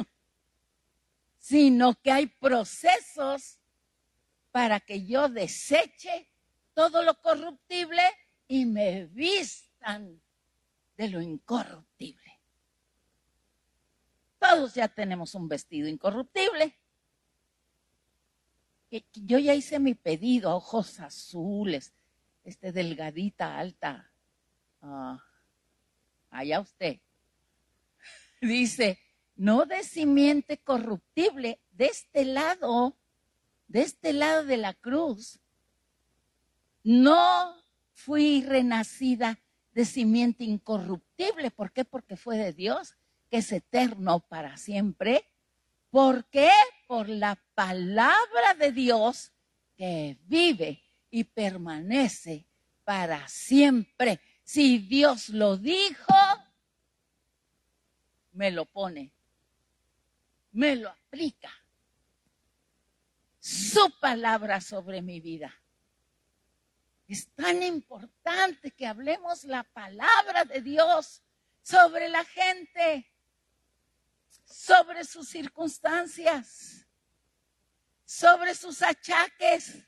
sino 1.39 1.95
que 2.01 2.11
hay 2.11 2.27
procesos 2.27 3.59
para 4.51 4.81
que 4.81 5.05
yo 5.05 5.29
deseche 5.29 6.31
todo 6.73 7.03
lo 7.03 7.21
corruptible 7.21 8.03
y 8.49 8.65
me 8.65 9.05
vistan 9.05 10.23
de 10.97 11.09
lo 11.09 11.21
incorruptible. 11.21 12.32
Todos 14.43 14.75
ya 14.75 14.89
tenemos 14.89 15.37
un 15.37 15.47
vestido 15.47 15.89
incorruptible. 15.89 16.77
Yo 19.15 19.39
ya 19.39 19.55
hice 19.55 19.79
mi 19.79 19.95
pedido, 19.95 20.57
ojos 20.57 20.99
azules, 20.99 21.95
este 22.43 22.73
delgadita, 22.73 23.57
alta. 23.57 24.13
Ah, 24.81 25.25
allá 26.31 26.59
usted. 26.59 27.01
Dice, 28.41 28.99
no 29.37 29.65
de 29.65 29.85
simiente 29.85 30.59
corruptible, 30.59 31.61
de 31.71 31.87
este 31.87 32.25
lado, 32.25 32.99
de 33.69 33.83
este 33.83 34.13
lado 34.13 34.45
de 34.45 34.57
la 34.57 34.75
cruz, 34.75 35.39
no 36.83 37.55
fui 37.93 38.43
renacida 38.43 39.39
de 39.71 39.85
simiente 39.85 40.43
incorruptible. 40.43 41.53
¿Por 41.53 41.73
qué? 41.73 41.85
Porque 41.85 42.17
fue 42.17 42.37
de 42.37 42.53
Dios 42.53 42.97
que 43.33 43.39
es 43.39 43.51
eterno 43.51 44.21
para 44.21 44.59
siempre. 44.59 45.25
¿Por 45.89 46.27
qué? 46.27 46.51
Por 46.87 47.09
la 47.09 47.43
palabra 47.55 48.53
de 48.59 48.73
Dios 48.73 49.33
que 49.75 50.19
vive 50.25 50.83
y 51.11 51.25
permanece 51.25 52.45
para 52.85 53.27
siempre. 53.29 54.21
Si 54.45 54.81
Dios 54.81 55.31
lo 55.31 55.57
dijo, 55.57 56.15
me 58.33 58.51
lo 58.51 58.67
pone, 58.67 59.11
me 60.51 60.77
lo 60.77 60.91
aplica. 60.91 61.51
Su 63.41 63.99
palabra 63.99 64.61
sobre 64.61 65.01
mi 65.01 65.21
vida. 65.21 65.59
Es 67.09 67.29
tan 67.29 67.63
importante 67.63 68.73
que 68.73 68.87
hablemos 68.87 69.45
la 69.45 69.63
palabra 69.63 70.45
de 70.45 70.61
Dios 70.61 71.23
sobre 71.63 72.11
la 72.11 72.27
gente 72.27 73.09
sobre 74.53 75.05
sus 75.05 75.29
circunstancias, 75.29 76.87
sobre 78.05 78.55
sus 78.55 78.83
achaques, 78.83 79.79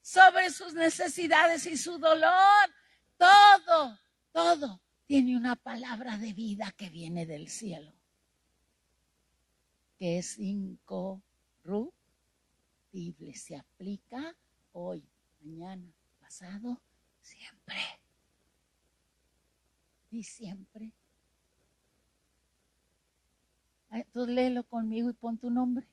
sobre 0.00 0.50
sus 0.50 0.74
necesidades 0.74 1.64
y 1.66 1.76
su 1.76 1.98
dolor. 1.98 2.70
Todo, 3.16 3.98
todo 4.32 4.82
tiene 5.06 5.36
una 5.36 5.54
palabra 5.54 6.18
de 6.18 6.32
vida 6.32 6.72
que 6.76 6.90
viene 6.90 7.26
del 7.26 7.48
cielo, 7.48 7.94
que 9.98 10.18
es 10.18 10.38
incorruptible. 10.38 11.94
Se 13.34 13.56
aplica 13.56 14.36
hoy, 14.72 15.08
mañana, 15.40 15.94
pasado, 16.18 16.80
siempre. 17.20 17.76
Y 20.10 20.22
siempre 20.22 20.92
entonces 24.00 24.34
léelo 24.34 24.64
conmigo 24.64 25.10
y 25.10 25.14
pon 25.14 25.38
tu 25.38 25.50
nombre. 25.50 25.86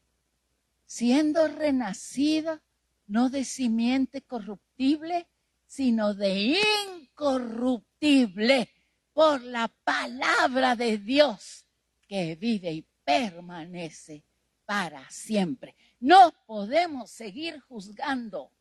Siendo 0.85 1.47
renacida, 1.47 2.61
no 3.07 3.29
de 3.29 3.45
simiente 3.45 4.21
corruptible, 4.21 5.27
sino 5.67 6.13
de 6.13 6.57
incorruptible 6.97 8.69
por 9.13 9.41
la 9.41 9.67
palabra 9.83 10.75
de 10.75 10.97
Dios 10.97 11.65
que 12.07 12.35
vive 12.35 12.71
y 12.73 12.85
permanece 13.03 14.23
para 14.65 15.09
siempre. 15.09 15.75
No 15.99 16.33
podemos 16.45 17.11
seguir 17.11 17.59
juzgando 17.61 18.51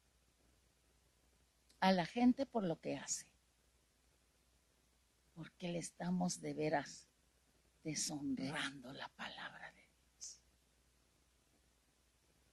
a 1.80 1.92
la 1.92 2.06
gente 2.06 2.46
por 2.46 2.64
lo 2.64 2.78
que 2.78 2.96
hace, 2.96 3.26
porque 5.34 5.68
le 5.68 5.78
estamos 5.78 6.40
de 6.40 6.54
veras 6.54 7.09
deshonrando 7.82 8.92
la 8.92 9.08
palabra 9.08 9.70
de 9.72 9.80
Dios. 9.80 10.40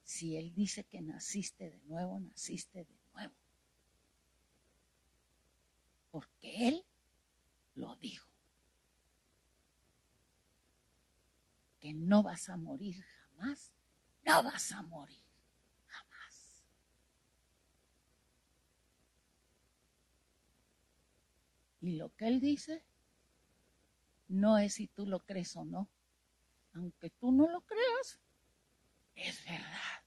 Si 0.03 0.37
Él 0.37 0.53
dice 0.53 0.83
que 0.85 1.01
naciste 1.01 1.69
de 1.69 1.79
nuevo, 1.83 2.19
naciste 2.19 2.85
de 2.85 2.99
nuevo. 3.13 3.35
Porque 6.11 6.67
Él 6.67 6.85
lo 7.75 7.95
dijo. 7.97 8.27
Que 11.79 11.93
no 11.93 12.23
vas 12.23 12.49
a 12.49 12.57
morir 12.57 13.03
jamás. 13.03 13.71
No 14.25 14.43
vas 14.43 14.71
a 14.71 14.81
morir 14.81 15.23
jamás. 15.85 16.63
Y 21.81 21.97
lo 21.97 22.13
que 22.15 22.27
Él 22.27 22.39
dice 22.39 22.83
no 24.27 24.57
es 24.57 24.75
si 24.75 24.87
tú 24.87 25.05
lo 25.05 25.19
crees 25.19 25.55
o 25.55 25.65
no. 25.65 25.89
Aunque 26.73 27.09
tú 27.09 27.31
no 27.31 27.49
lo 27.49 27.61
creas, 27.61 28.19
es 29.15 29.43
verdad. 29.45 30.03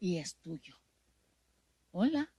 Y 0.00 0.18
es 0.18 0.36
tuyo. 0.36 0.76
Hola. 1.90 2.32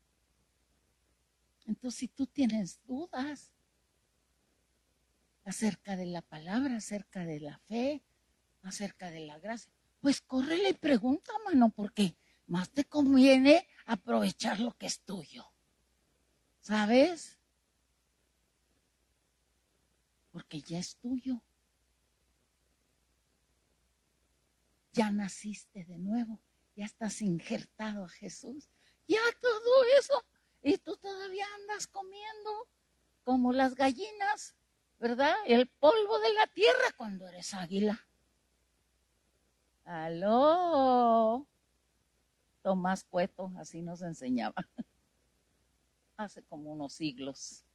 Entonces, 1.66 2.00
si 2.00 2.08
tú 2.08 2.28
tienes 2.28 2.80
dudas, 2.86 3.56
acerca 5.46 5.96
de 5.96 6.08
la 6.08 6.22
palabra, 6.22 6.78
acerca 6.78 7.24
de 7.24 7.40
la 7.40 7.60
fe, 7.60 8.04
acerca 8.64 9.12
de 9.12 9.22
la 9.22 9.40
gracia. 9.40 9.72
Pues 10.02 10.22
córrele 10.22 10.70
y 10.70 10.74
pregunta, 10.74 11.32
mano, 11.46 11.70
porque 11.70 12.18
más 12.48 12.70
te 12.72 12.84
conviene 12.86 13.68
aprovechar 13.86 14.60
lo 14.60 14.76
que 14.76 14.88
es 14.88 15.02
tuyo. 15.02 15.46
¿Sabes? 16.60 17.35
Porque 20.56 20.74
ya 20.74 20.80
es 20.80 20.96
tuyo. 20.98 21.42
Ya 24.94 25.12
naciste 25.12 25.84
de 25.84 25.98
nuevo, 25.98 26.40
ya 26.78 26.86
estás 26.86 27.22
injertado 27.22 28.06
a 28.06 28.10
Jesús. 28.10 28.70
Ya 29.06 29.20
todo 29.42 29.84
eso. 30.00 30.24
Y 30.62 30.78
tú 30.78 30.96
todavía 30.96 31.46
andas 31.60 31.88
comiendo 31.88 32.70
como 33.26 33.52
las 33.52 33.76
gallinas, 33.76 34.56
¿verdad? 34.98 35.36
El 35.46 35.68
polvo 35.68 36.20
de 36.20 36.34
la 36.34 36.48
tierra 36.48 36.94
cuando 36.96 37.28
eres 37.28 37.54
águila. 37.54 38.08
Aló. 39.84 41.46
Tomás 42.62 43.04
Cueto, 43.04 43.52
así 43.58 43.82
nos 43.82 44.02
enseñaba. 44.02 44.56
Hace 46.16 46.44
como 46.44 46.72
unos 46.72 46.94
siglos. 46.94 47.66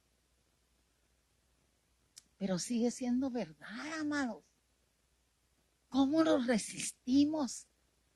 Pero 2.41 2.57
sigue 2.57 2.89
siendo 2.89 3.29
verdad, 3.29 3.99
amados. 3.99 4.43
¿Cómo 5.89 6.23
nos 6.23 6.47
resistimos 6.47 7.67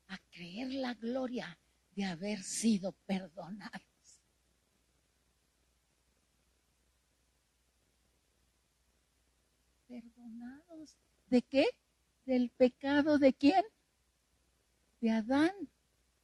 a 0.08 0.18
creer 0.32 0.74
la 0.74 0.96
gloria 0.96 1.60
de 1.92 2.06
haber 2.06 2.42
sido 2.42 2.94
perdonados? 3.06 3.84
Perdonados. 9.88 10.98
¿De 11.28 11.44
qué? 11.44 11.68
¿Del 12.26 12.50
pecado 12.50 13.20
de 13.20 13.32
quién? 13.32 13.64
De 15.02 15.12
Adán. 15.12 15.54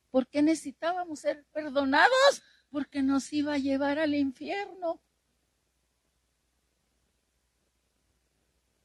¿Por 0.10 0.28
qué 0.28 0.42
necesitábamos 0.42 1.20
ser 1.20 1.46
perdonados? 1.54 2.42
Porque 2.72 3.04
nos 3.04 3.32
iba 3.32 3.54
a 3.54 3.60
llevar 3.60 4.00
al 4.00 4.16
infierno. 4.16 5.00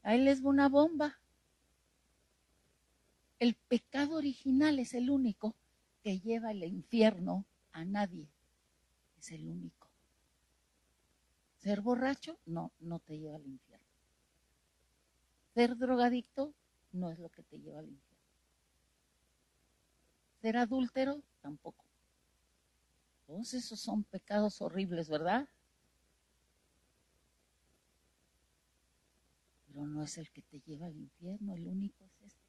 Ahí 0.07 0.20
les 0.20 0.40
va 0.44 0.50
una 0.50 0.68
bomba. 0.68 1.18
El 3.40 3.57
pecado 3.57 4.14
original 4.14 4.78
es 4.78 4.94
el 4.94 5.11
único 5.11 5.57
que 6.04 6.20
lleva 6.20 6.50
al 6.50 6.62
infierno 6.62 7.44
a 7.72 7.84
nadie. 7.84 8.28
Es 9.18 9.32
el 9.32 9.48
único. 9.48 9.88
Ser 11.59 11.80
borracho, 11.80 12.38
no, 12.46 12.70
no 12.78 13.00
te 13.00 13.18
lleva 13.18 13.34
al 13.34 13.46
infierno. 13.46 13.84
Ser 15.54 15.76
drogadicto 15.76 16.54
no 16.92 17.11
es 17.11 17.18
lo 17.18 17.28
que 17.28 17.42
te 17.42 17.59
lleva 17.59 17.80
al 17.80 17.88
infierno. 17.88 18.22
Ser 20.40 20.57
adúltero 20.57 21.20
tampoco. 21.40 21.84
Todos 23.26 23.54
esos 23.54 23.80
son 23.80 24.04
pecados 24.04 24.62
horribles, 24.62 25.09
¿verdad? 25.09 25.48
No 29.84 30.02
es 30.02 30.18
el 30.18 30.30
que 30.30 30.42
te 30.42 30.60
lleva 30.60 30.86
al 30.86 30.96
infierno, 30.96 31.54
el 31.54 31.66
único 31.66 32.04
es 32.04 32.20
este. 32.22 32.40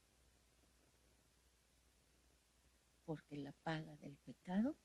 Porque 3.05 3.37
la 3.37 3.51
paga 3.51 3.95
del 3.97 4.15
pecado 4.17 4.75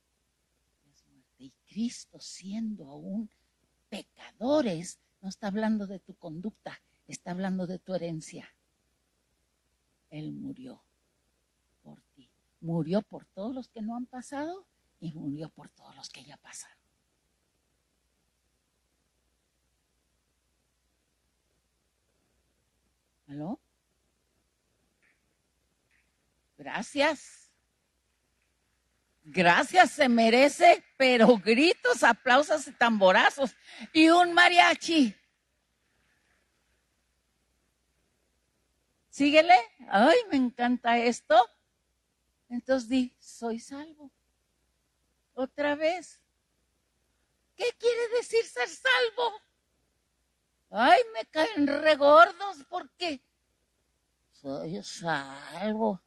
es 0.93 1.07
muerte. 1.07 1.35
Y 1.39 1.53
Cristo 1.67 2.21
siendo 2.21 2.91
aún 2.91 3.31
pecadores, 3.89 4.99
no 5.21 5.29
está 5.29 5.49
hablando 5.49 5.87
de 5.87 6.01
tu 6.01 6.15
conducta, 6.15 6.81
está 7.07 7.31
hablando 7.31 7.67
de 7.67 7.79
tu 7.79 7.95
herencia. 7.95 8.49
Él 10.11 10.33
murió 10.33 10.83
por 11.83 12.01
ti 12.15 12.33
murió 12.63 13.03
por 13.03 13.27
todos 13.27 13.55
los 13.55 13.69
que 13.69 13.83
no 13.83 13.97
han 13.97 14.07
pasado 14.07 14.65
y 15.01 15.13
murió 15.13 15.51
por 15.51 15.69
todos 15.69 15.95
los 15.97 16.09
que 16.09 16.25
ya 16.25 16.37
pasaron. 16.39 16.82
Gracias. 26.57 27.51
Gracias 29.25 29.93
se 29.93 30.09
merece, 30.09 30.85
pero 30.97 31.39
gritos, 31.39 32.03
aplausos 32.03 32.67
y 32.67 32.73
tamborazos. 32.73 33.55
Y 33.93 34.09
un 34.09 34.33
mariachi. 34.33 35.15
Síguele. 39.11 39.55
Ay, 39.89 40.17
me 40.31 40.37
encanta 40.37 40.99
esto. 40.99 41.49
Entonces 42.49 42.89
di, 42.89 43.15
soy 43.21 43.61
salvo. 43.61 44.11
Otra 45.35 45.75
vez. 45.77 46.21
¿Qué 47.57 47.67
quiere 47.79 48.09
decir 48.17 48.45
ser 48.45 48.69
salvo? 48.69 49.41
Ay, 50.75 51.03
me 51.13 51.27
caen 51.27 51.67
regordos 51.67 52.65
porque 52.71 53.21
soy 54.33 54.83
salvo. 54.83 56.01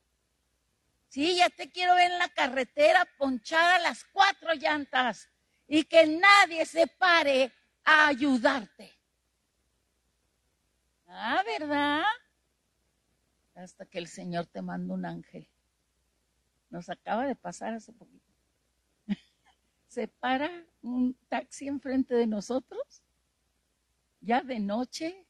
Sí, 1.07 1.35
ya 1.37 1.49
te 1.51 1.69
quiero 1.69 1.93
ver 1.93 2.11
en 2.11 2.17
la 2.17 2.29
carretera 2.29 3.07
ponchada 3.17 3.77
las 3.77 4.03
cuatro 4.05 4.55
llantas 4.55 5.29
y 5.67 5.83
que 5.83 6.07
nadie 6.07 6.65
se 6.65 6.87
pare 6.87 7.53
a 7.83 8.07
ayudarte. 8.07 8.91
Ah, 11.07 11.43
¿verdad? 11.45 12.03
Hasta 13.53 13.85
que 13.85 13.99
el 13.99 14.07
Señor 14.07 14.47
te 14.47 14.63
manda 14.63 14.95
un 14.95 15.05
ángel. 15.05 15.47
Nos 16.71 16.89
acaba 16.89 17.27
de 17.27 17.35
pasar 17.35 17.75
hace 17.75 17.93
poquito. 17.93 18.33
Se 19.87 20.07
para 20.07 20.49
un 20.81 21.13
taxi 21.29 21.67
enfrente 21.67 22.15
de 22.15 22.25
nosotros, 22.25 23.04
ya 24.25 24.41
de 24.41 24.59
noche, 24.59 25.25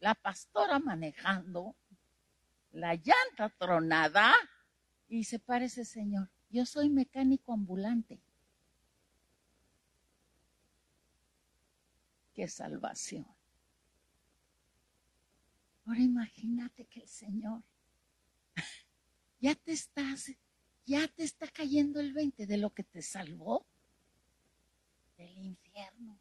la 0.00 0.14
pastora 0.14 0.78
manejando, 0.78 1.74
la 2.70 2.94
llanta 2.94 3.48
tronada, 3.58 4.34
y 5.08 5.24
se 5.24 5.38
para 5.38 5.64
ese 5.64 5.84
señor. 5.84 6.30
Yo 6.50 6.64
soy 6.64 6.88
mecánico 6.88 7.52
ambulante. 7.52 8.20
Qué 12.34 12.48
salvación. 12.48 13.26
Ahora 15.86 16.00
imagínate 16.00 16.84
que 16.86 17.00
el 17.00 17.08
Señor 17.08 17.62
ya 19.40 19.54
te 19.54 19.72
estás 19.72 20.32
ya 20.84 21.08
te 21.08 21.24
está 21.24 21.48
cayendo 21.48 21.98
el 21.98 22.12
20 22.12 22.46
de 22.46 22.58
lo 22.58 22.70
que 22.70 22.84
te 22.84 23.02
salvó 23.02 23.66
del 25.16 25.36
infierno. 25.38 26.18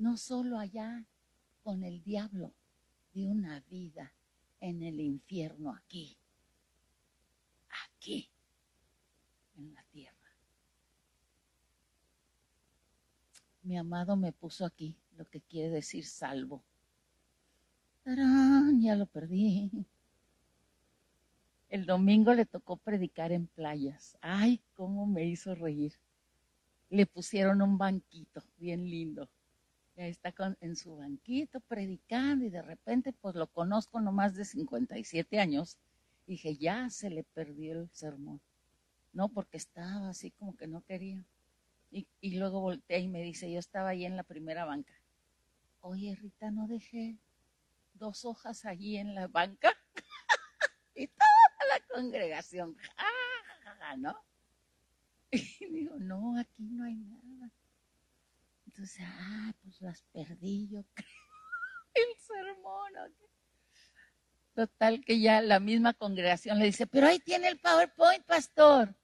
No 0.00 0.16
solo 0.16 0.58
allá 0.58 1.04
con 1.62 1.84
el 1.84 2.02
diablo, 2.02 2.54
de 3.12 3.26
una 3.26 3.60
vida 3.68 4.14
en 4.58 4.82
el 4.82 4.98
infierno 4.98 5.74
aquí, 5.74 6.16
aquí, 7.68 8.30
en 9.58 9.74
la 9.74 9.82
tierra. 9.92 10.16
Mi 13.62 13.76
amado 13.76 14.16
me 14.16 14.32
puso 14.32 14.64
aquí 14.64 14.96
lo 15.18 15.26
que 15.26 15.42
quiere 15.42 15.68
decir 15.68 16.06
salvo. 16.06 16.64
¡Tarán! 18.02 18.80
Ya 18.80 18.96
lo 18.96 19.04
perdí. 19.04 19.70
El 21.68 21.84
domingo 21.84 22.32
le 22.32 22.46
tocó 22.46 22.78
predicar 22.78 23.32
en 23.32 23.48
playas. 23.48 24.16
Ay, 24.22 24.62
cómo 24.72 25.06
me 25.06 25.26
hizo 25.26 25.54
reír. 25.54 25.92
Le 26.88 27.04
pusieron 27.04 27.60
un 27.60 27.76
banquito 27.76 28.42
bien 28.56 28.88
lindo. 28.88 29.28
Está 29.96 30.32
en 30.60 30.76
su 30.76 30.96
banquito 30.96 31.60
predicando 31.60 32.44
y 32.44 32.50
de 32.50 32.62
repente 32.62 33.12
pues 33.12 33.34
lo 33.34 33.46
conozco 33.48 34.00
no 34.00 34.12
más 34.12 34.34
de 34.34 34.44
57 34.44 35.38
años. 35.38 35.78
dije, 36.26 36.56
ya 36.56 36.88
se 36.90 37.10
le 37.10 37.24
perdió 37.24 37.80
el 37.80 37.90
sermón. 37.92 38.40
No, 39.12 39.28
porque 39.28 39.56
estaba 39.56 40.10
así 40.10 40.30
como 40.30 40.56
que 40.56 40.66
no 40.66 40.82
quería. 40.82 41.24
Y, 41.90 42.06
y 42.20 42.38
luego 42.38 42.60
volteé 42.60 43.00
y 43.00 43.08
me 43.08 43.22
dice, 43.22 43.50
yo 43.52 43.58
estaba 43.58 43.90
ahí 43.90 44.06
en 44.06 44.16
la 44.16 44.22
primera 44.22 44.64
banca. 44.64 44.94
Oye, 45.80 46.14
Rita, 46.14 46.50
¿no 46.50 46.68
dejé 46.68 47.18
dos 47.94 48.24
hojas 48.24 48.64
allí 48.64 48.96
en 48.96 49.14
la 49.14 49.26
banca? 49.28 49.72
y 50.94 51.08
todo 51.08 51.26
la 51.68 51.94
congregación, 51.94 52.76
¿no? 53.98 54.16
Y 55.60 55.66
digo, 55.66 55.96
no, 55.98 56.36
aquí 56.38 56.64
no 56.64 56.84
hay 56.84 56.96
nada. 56.96 57.52
Entonces, 58.70 59.04
ah, 59.04 59.52
pues 59.62 59.80
las 59.80 60.04
perdí 60.12 60.68
yo. 60.68 60.84
El 61.94 62.06
sermón. 62.20 62.92
Total 64.54 65.04
que 65.04 65.18
ya 65.18 65.42
la 65.42 65.58
misma 65.58 65.92
congregación 65.92 66.60
le 66.60 66.66
dice, 66.66 66.86
pero 66.86 67.08
ahí 67.08 67.18
tiene 67.18 67.48
el 67.48 67.58
PowerPoint, 67.58 68.24
pastor. 68.24 68.94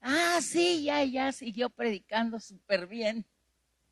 Ah, 0.00 0.38
sí, 0.40 0.84
ya, 0.84 1.04
ya 1.04 1.30
siguió 1.32 1.68
predicando 1.68 2.40
súper 2.40 2.86
bien. 2.86 3.26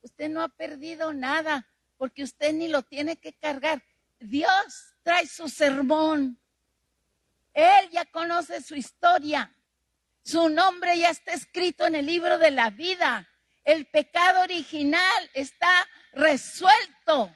Usted 0.01 0.31
no 0.31 0.43
ha 0.43 0.49
perdido 0.49 1.13
nada, 1.13 1.69
porque 1.99 2.23
usted 2.23 2.55
ni 2.55 2.69
lo 2.69 2.83
tiene 2.83 3.17
que 3.17 3.35
cargar. 3.35 3.83
Dios 4.19 4.97
trae 5.03 5.27
su 5.27 5.51
sermón. 5.51 6.41
Él 7.53 7.91
ya 7.93 8.07
conoce 8.07 8.63
su 8.63 8.75
historia. 8.75 9.55
Su 10.23 10.49
nombre 10.49 10.99
ya 10.99 11.11
está 11.11 11.35
escrito 11.35 11.87
en 11.87 11.95
el 11.95 12.07
libro 12.07 12.39
de 12.39 12.53
la 12.53 12.71
vida. 12.71 13.30
El 13.65 13.87
pecado 13.87 14.43
original 14.43 15.31
está 15.35 15.87
resuelto. 16.13 17.35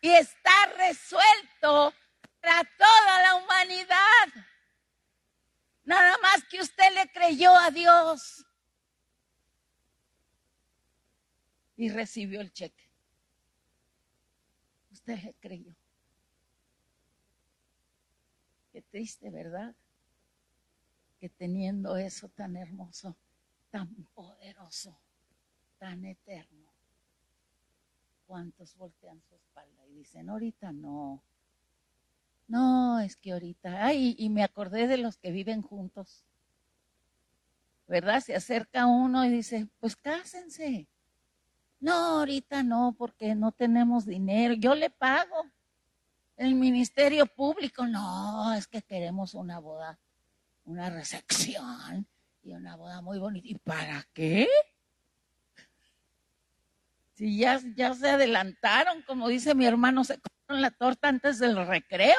Y 0.00 0.08
está 0.10 0.66
resuelto 0.76 1.94
para 2.40 2.64
toda 2.78 3.22
la 3.22 3.34
humanidad. 3.36 4.26
Nada 5.84 6.16
más 6.18 6.44
que 6.44 6.60
usted 6.60 6.94
le 6.94 7.10
creyó 7.10 7.54
a 7.54 7.70
Dios. 7.70 8.46
Y 11.76 11.90
recibió 11.90 12.40
el 12.40 12.52
cheque. 12.52 12.88
Usted 14.90 15.18
le 15.18 15.34
creyó. 15.34 15.74
Qué 18.72 18.82
triste, 18.82 19.30
¿verdad? 19.30 19.74
Que 21.20 21.28
teniendo 21.28 21.96
eso 21.96 22.28
tan 22.30 22.56
hermoso, 22.56 23.14
tan 23.70 23.88
poderoso, 24.14 24.98
tan 25.78 26.04
eterno, 26.04 26.72
¿cuántos 28.26 28.74
voltean 28.76 29.20
su 29.28 29.34
espalda 29.34 29.86
y 29.86 29.92
dicen, 29.92 30.30
ahorita 30.30 30.72
no? 30.72 31.22
No, 32.48 32.98
es 33.00 33.16
que 33.16 33.32
ahorita, 33.32 33.84
ay, 33.84 34.16
y 34.18 34.30
me 34.30 34.42
acordé 34.42 34.88
de 34.88 34.96
los 34.96 35.18
que 35.18 35.30
viven 35.30 35.62
juntos. 35.62 36.24
¿Verdad? 37.86 38.20
Se 38.20 38.34
acerca 38.34 38.86
uno 38.86 39.24
y 39.24 39.28
dice, 39.28 39.68
pues 39.78 39.94
cásense. 39.96 40.88
No, 41.80 41.92
ahorita 41.92 42.62
no, 42.62 42.94
porque 42.96 43.34
no 43.34 43.52
tenemos 43.52 44.06
dinero. 44.06 44.54
Yo 44.54 44.74
le 44.74 44.90
pago 44.90 45.44
el 46.36 46.54
ministerio 46.54 47.26
público, 47.26 47.86
no, 47.86 48.54
es 48.54 48.66
que 48.66 48.80
queremos 48.80 49.34
una 49.34 49.58
boda, 49.58 49.98
una 50.70 50.88
recepción 50.90 52.06
y 52.42 52.52
una 52.52 52.76
boda 52.76 53.02
muy 53.02 53.18
bonita. 53.18 53.46
¿Y 53.48 53.54
para 53.56 54.06
qué? 54.14 54.48
Si 57.14 57.38
ya, 57.38 57.60
ya 57.74 57.92
se 57.94 58.08
adelantaron, 58.08 59.02
como 59.02 59.28
dice 59.28 59.54
mi 59.54 59.66
hermano, 59.66 60.04
se 60.04 60.18
comieron 60.18 60.62
la 60.62 60.70
torta 60.70 61.08
antes 61.08 61.38
del 61.38 61.66
recreo. 61.66 62.16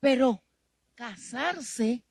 Pero 0.00 0.42
casarse, 0.94 2.02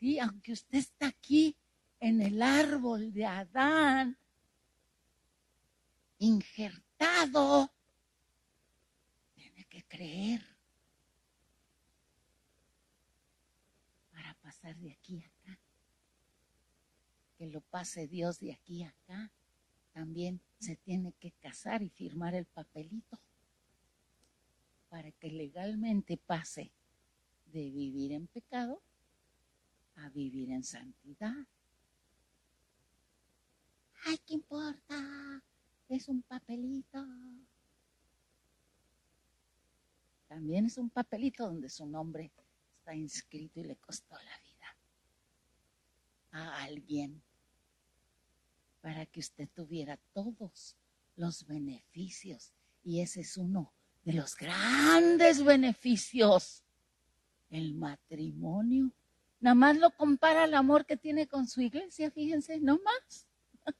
sí, 0.00 0.18
aunque 0.18 0.52
usted 0.52 0.78
está 0.78 1.06
aquí 1.06 1.56
en 2.00 2.20
el 2.20 2.42
árbol 2.42 3.12
de 3.12 3.26
Adán, 3.26 4.18
injertado 6.18 7.72
tiene 9.34 9.64
que 9.66 9.84
creer 9.84 10.42
para 14.10 14.33
pasar 14.44 14.76
de 14.76 14.92
aquí 14.92 15.22
a 15.22 15.26
acá. 15.26 15.58
Que 17.38 17.46
lo 17.46 17.62
pase 17.62 18.06
Dios 18.06 18.38
de 18.38 18.52
aquí 18.52 18.84
a 18.84 18.90
acá. 18.90 19.32
También 19.92 20.40
se 20.60 20.76
tiene 20.76 21.12
que 21.14 21.32
casar 21.32 21.82
y 21.82 21.88
firmar 21.88 22.34
el 22.34 22.44
papelito 22.44 23.18
para 24.90 25.10
que 25.12 25.30
legalmente 25.30 26.18
pase 26.18 26.70
de 27.46 27.70
vivir 27.70 28.12
en 28.12 28.26
pecado 28.26 28.82
a 29.96 30.10
vivir 30.10 30.50
en 30.50 30.62
santidad. 30.62 31.46
Ay, 34.04 34.18
¿qué 34.26 34.34
importa? 34.34 35.42
es 35.88 36.08
un 36.08 36.22
papelito. 36.22 37.06
También 40.28 40.66
es 40.66 40.78
un 40.78 40.90
papelito 40.90 41.46
donde 41.46 41.68
su 41.68 41.86
nombre 41.86 42.32
está 42.84 42.94
inscrito 42.94 43.60
y 43.60 43.64
le 43.64 43.76
costó 43.76 44.14
la 44.14 44.38
vida 44.44 44.76
a 46.32 46.64
alguien 46.64 47.22
para 48.82 49.06
que 49.06 49.20
usted 49.20 49.48
tuviera 49.54 49.96
todos 50.12 50.76
los 51.16 51.46
beneficios. 51.46 52.52
Y 52.82 53.00
ese 53.00 53.22
es 53.22 53.38
uno 53.38 53.72
de 54.04 54.12
los 54.12 54.36
grandes 54.36 55.42
beneficios. 55.42 56.62
El 57.48 57.74
matrimonio. 57.74 58.92
Nada 59.40 59.54
más 59.54 59.78
lo 59.78 59.90
compara 59.92 60.44
el 60.44 60.52
amor 60.52 60.84
que 60.84 60.98
tiene 60.98 61.26
con 61.26 61.48
su 61.48 61.62
iglesia, 61.62 62.10
fíjense, 62.10 62.60
no 62.60 62.78
más 62.84 63.26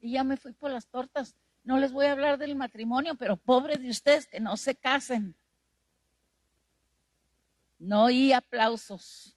y 0.00 0.12
ya 0.12 0.24
me 0.24 0.36
fui 0.36 0.52
por 0.52 0.70
las 0.70 0.86
tortas. 0.88 1.34
No 1.64 1.78
les 1.78 1.92
voy 1.92 2.04
a 2.04 2.12
hablar 2.12 2.36
del 2.36 2.54
matrimonio, 2.54 3.14
pero 3.14 3.38
pobres 3.38 3.80
de 3.80 3.88
ustedes 3.88 4.26
que 4.26 4.40
no 4.40 4.58
se 4.58 4.74
casen. 4.74 5.34
No 7.78 8.10
y 8.10 8.32
aplausos. 8.32 9.36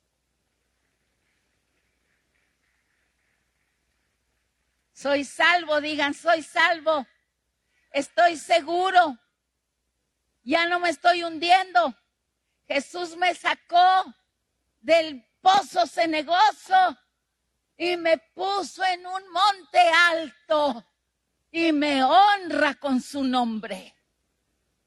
Soy 4.93 5.23
salvo, 5.23 5.81
digan, 5.81 6.13
soy 6.13 6.43
salvo. 6.43 7.07
Estoy 7.91 8.37
seguro. 8.37 9.17
Ya 10.43 10.67
no 10.67 10.79
me 10.79 10.89
estoy 10.89 11.23
hundiendo. 11.23 11.95
Jesús 12.67 13.17
me 13.17 13.33
sacó 13.35 14.15
del 14.79 15.25
pozo 15.41 15.85
cenegoso 15.87 16.97
y 17.77 17.97
me 17.97 18.17
puso 18.17 18.83
en 18.85 19.05
un 19.05 19.31
monte 19.31 19.79
alto 20.09 20.85
y 21.51 21.71
me 21.71 22.03
honra 22.03 22.75
con 22.75 23.01
su 23.01 23.23
nombre. 23.23 23.95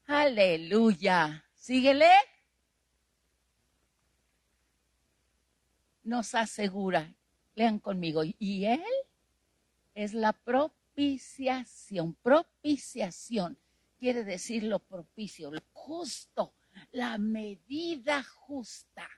Aleluya. 0.07 1.45
Síguele. 1.53 2.09
Nos 6.05 6.35
asegura, 6.35 7.13
lean 7.55 7.79
conmigo, 7.79 8.23
y 8.23 8.65
Él 8.65 8.81
es 9.93 10.13
la 10.13 10.31
propiciación. 10.31 12.13
Propiciación 12.21 13.57
quiere 13.97 14.23
decir 14.23 14.63
lo 14.63 14.79
propicio, 14.79 15.51
lo 15.51 15.61
justo, 15.73 16.53
la 16.91 17.17
medida 17.17 18.23
justa. 18.23 19.09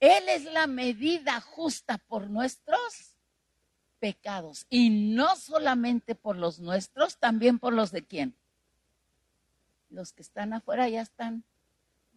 Él 0.00 0.28
es 0.28 0.44
la 0.44 0.66
medida 0.66 1.40
justa 1.40 1.98
por 1.98 2.30
nuestros 2.30 3.16
pecados. 3.98 4.66
Y 4.68 4.90
no 4.90 5.34
solamente 5.36 6.14
por 6.14 6.36
los 6.36 6.60
nuestros, 6.60 7.18
también 7.18 7.58
por 7.58 7.72
los 7.72 7.90
de 7.90 8.06
quién. 8.06 8.36
Los 9.90 10.12
que 10.12 10.22
están 10.22 10.52
afuera 10.52 10.88
ya 10.88 11.00
están, 11.00 11.44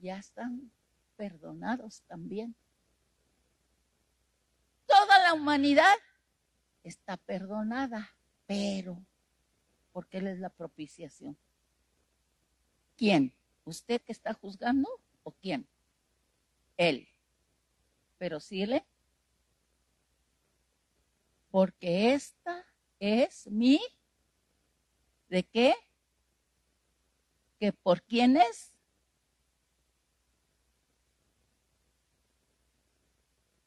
ya 0.01 0.17
están 0.17 0.71
perdonados 1.15 2.01
también. 2.07 2.55
Humanidad 5.33 5.95
está 6.83 7.17
perdonada, 7.17 8.13
pero 8.47 9.03
porque 9.91 10.19
Él 10.19 10.27
es 10.27 10.39
la 10.39 10.49
propiciación. 10.49 11.37
¿Quién? 12.97 13.33
¿Usted 13.65 14.01
que 14.01 14.11
está 14.11 14.33
juzgando 14.33 14.89
o 15.23 15.31
quién? 15.31 15.67
Él 16.77 17.07
pero 18.21 18.39
síguele. 18.39 18.85
Porque 21.49 22.13
esta 22.13 22.67
es 22.99 23.47
mi, 23.47 23.81
¿de 25.27 25.41
qué? 25.41 25.73
¿Que 27.59 27.73
por 27.73 28.03
quién 28.03 28.37
es? 28.37 28.70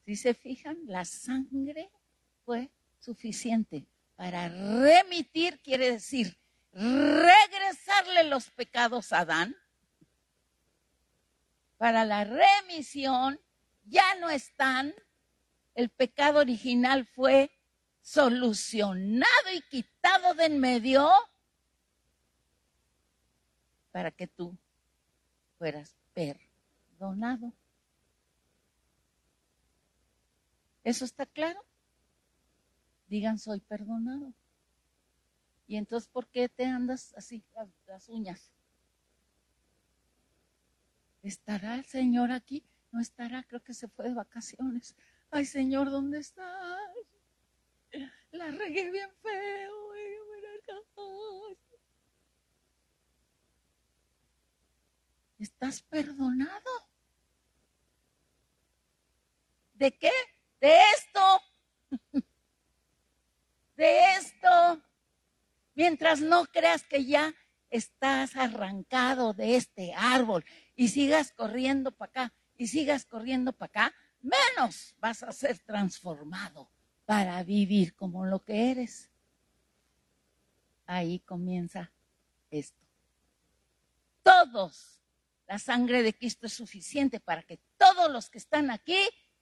Si 0.05 0.15
se 0.15 0.35
fijan, 0.35 0.77
la 0.85 1.03
sangre 1.03 1.89
fue 2.43 2.69
suficiente 2.99 3.87
para 4.15 4.49
remitir, 4.49 5.59
quiere 5.61 5.93
decir, 5.93 6.37
regresarle 6.71 8.23
los 8.25 8.51
pecados 8.51 9.11
a 9.11 9.21
Adán, 9.21 9.55
para 11.77 12.05
la 12.05 12.23
remisión 12.23 13.39
ya 13.83 14.15
no 14.15 14.29
están. 14.29 14.93
El 15.73 15.89
pecado 15.89 16.39
original 16.39 17.05
fue 17.05 17.51
solucionado 18.01 19.51
y 19.53 19.61
quitado 19.61 20.33
de 20.35 20.45
en 20.45 20.59
medio 20.59 21.11
para 23.91 24.11
que 24.11 24.27
tú 24.27 24.55
fueras 25.57 25.95
perdonado. 26.13 27.51
¿Eso 30.85 31.03
está 31.03 31.25
claro? 31.25 31.59
Digan, 33.07 33.39
soy 33.39 33.59
perdonado. 33.59 34.33
Y 35.67 35.77
entonces, 35.77 36.07
¿por 36.07 36.27
qué 36.27 36.47
te 36.47 36.65
andas 36.65 37.13
así 37.17 37.43
las, 37.87 38.07
uñas? 38.07 38.51
¿Estará 41.23 41.75
el 41.75 41.85
Señor 41.85 42.31
aquí? 42.31 42.63
no 42.91 43.01
estará, 43.01 43.43
creo 43.43 43.61
que 43.61 43.73
se 43.73 43.89
fue 43.89 44.07
de 44.07 44.13
vacaciones. 44.13 44.95
Ay, 45.29 45.43
Señor, 45.43 45.89
¿dónde 45.91 46.19
estás? 46.19 46.79
la 48.31 48.51
regué 48.51 48.89
bien 48.89 49.09
feo. 49.21 49.85
¿Estás 55.39 55.81
perdonado? 55.81 56.71
¿De 59.73 59.91
qué? 59.91 60.11
De 60.65 60.79
esto. 60.97 61.41
De 63.75 63.99
esto. 64.17 64.81
Mientras 65.75 66.21
no 66.21 66.45
creas 66.45 66.81
que 66.87 67.05
ya 67.05 67.35
estás 67.69 68.35
arrancado 68.35 69.35
de 69.35 69.57
este 69.57 69.93
árbol 69.93 70.43
y 70.75 70.87
sigas 70.87 71.33
corriendo 71.33 71.91
para 71.91 72.09
acá 72.09 72.33
y 72.57 72.65
sigas 72.65 73.05
corriendo 73.05 73.53
para 73.53 73.67
acá, 73.67 73.95
menos 74.21 74.95
vas 74.97 75.21
a 75.21 75.31
ser 75.33 75.59
transformado 75.59 76.71
para 77.05 77.43
vivir 77.43 77.93
como 77.93 78.25
lo 78.25 78.43
que 78.43 78.71
eres. 78.71 79.11
Ahí 80.87 81.19
comienza 81.19 81.91
esto. 82.49 82.83
Todos, 84.23 84.99
la 85.45 85.59
sangre 85.59 86.01
de 86.01 86.15
Cristo 86.15 86.47
es 86.47 86.53
suficiente 86.53 87.19
para 87.19 87.43
que 87.43 87.59
todos 87.77 88.09
los 88.09 88.31
que 88.31 88.39
están 88.39 88.71
aquí 88.71 88.97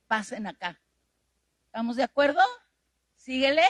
pasen 0.05 0.47
acá. 0.47 0.82
¿Estamos 1.73 1.95
de 1.95 2.03
acuerdo? 2.03 2.39
Síguele. 3.15 3.65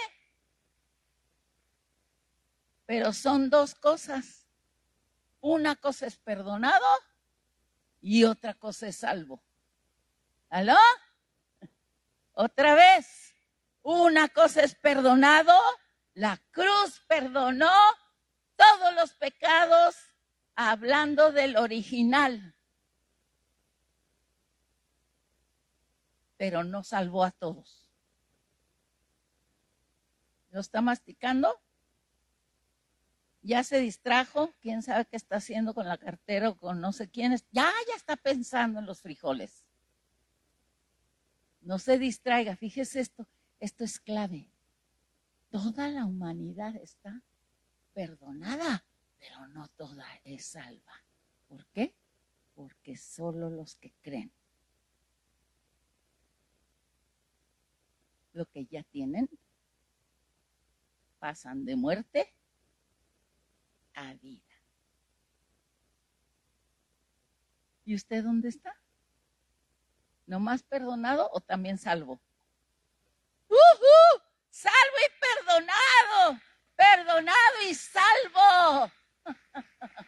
Pero 2.86 3.14
son 3.14 3.50
dos 3.50 3.76
cosas. 3.76 4.46
Una 5.40 5.78
cosa 5.78 6.08
es 6.08 6.18
perdonado 6.18 6.86
y 8.02 8.26
otra 8.26 8.56
cosa 8.56 8.88
es 8.88 8.98
salvo. 8.98 9.42
¿Aló? 10.50 10.76
Otra 12.34 12.76
vez. 12.76 13.34
Una 13.84 14.28
cosa 14.28 14.64
es 14.64 14.76
perdonado. 14.76 15.58
La 16.14 16.42
cruz 16.52 17.00
perdonó 17.08 17.72
todos 18.58 18.96
los 18.96 19.14
pecados 19.14 19.96
hablando 20.58 21.32
del 21.32 21.56
original. 21.56 22.54
Pero 26.36 26.66
no 26.66 26.84
salvó 26.84 27.24
a 27.24 27.32
todos. 27.32 27.83
¿Lo 30.54 30.62
está 30.62 30.82
masticando? 30.82 31.60
ya 33.42 33.62
se 33.64 33.80
distrajo, 33.80 34.54
quién 34.62 34.82
sabe 34.82 35.06
qué 35.06 35.18
está 35.18 35.36
haciendo 35.36 35.74
con 35.74 35.86
la 35.86 35.98
cartera 35.98 36.50
o 36.50 36.56
con 36.56 36.80
no 36.80 36.94
sé 36.94 37.10
quiénes, 37.10 37.46
ya, 37.52 37.70
ya 37.90 37.96
está 37.96 38.16
pensando 38.16 38.80
en 38.80 38.86
los 38.86 39.02
frijoles. 39.02 39.66
No 41.60 41.78
se 41.78 42.00
distraiga, 42.00 42.56
fíjese 42.56 43.02
esto, 43.02 43.28
esto 43.60 43.84
es 43.84 44.00
clave. 44.00 44.50
Toda 45.50 45.90
la 45.90 46.06
humanidad 46.06 46.74
está 46.78 47.22
perdonada, 47.94 48.86
pero 49.20 49.46
no 49.50 49.68
toda 49.76 50.08
es 50.24 50.46
salva. 50.46 51.04
¿Por 51.50 51.66
qué? 51.68 51.94
Porque 52.56 52.96
solo 52.96 53.50
los 53.50 53.76
que 53.76 53.94
creen 54.02 54.32
lo 58.32 58.46
que 58.46 58.66
ya 58.66 58.84
tienen 58.84 59.30
pasan 61.24 61.64
de 61.64 61.78
muerte 61.78 62.36
a 63.94 64.14
vida. 64.16 64.54
¿Y 67.86 67.96
usted 67.96 68.22
dónde 68.22 68.50
está? 68.50 68.76
¿No 70.26 70.42
más 70.42 70.64
perdonado 70.64 71.30
o 71.32 71.40
también 71.40 71.78
salvo? 71.78 72.20
¡Uh, 73.48 73.56
salvo 74.50 74.98
y 75.00 75.12
perdonado! 75.22 76.42
Perdonado 76.76 77.70
y 77.70 77.74
salvo. 77.74 78.92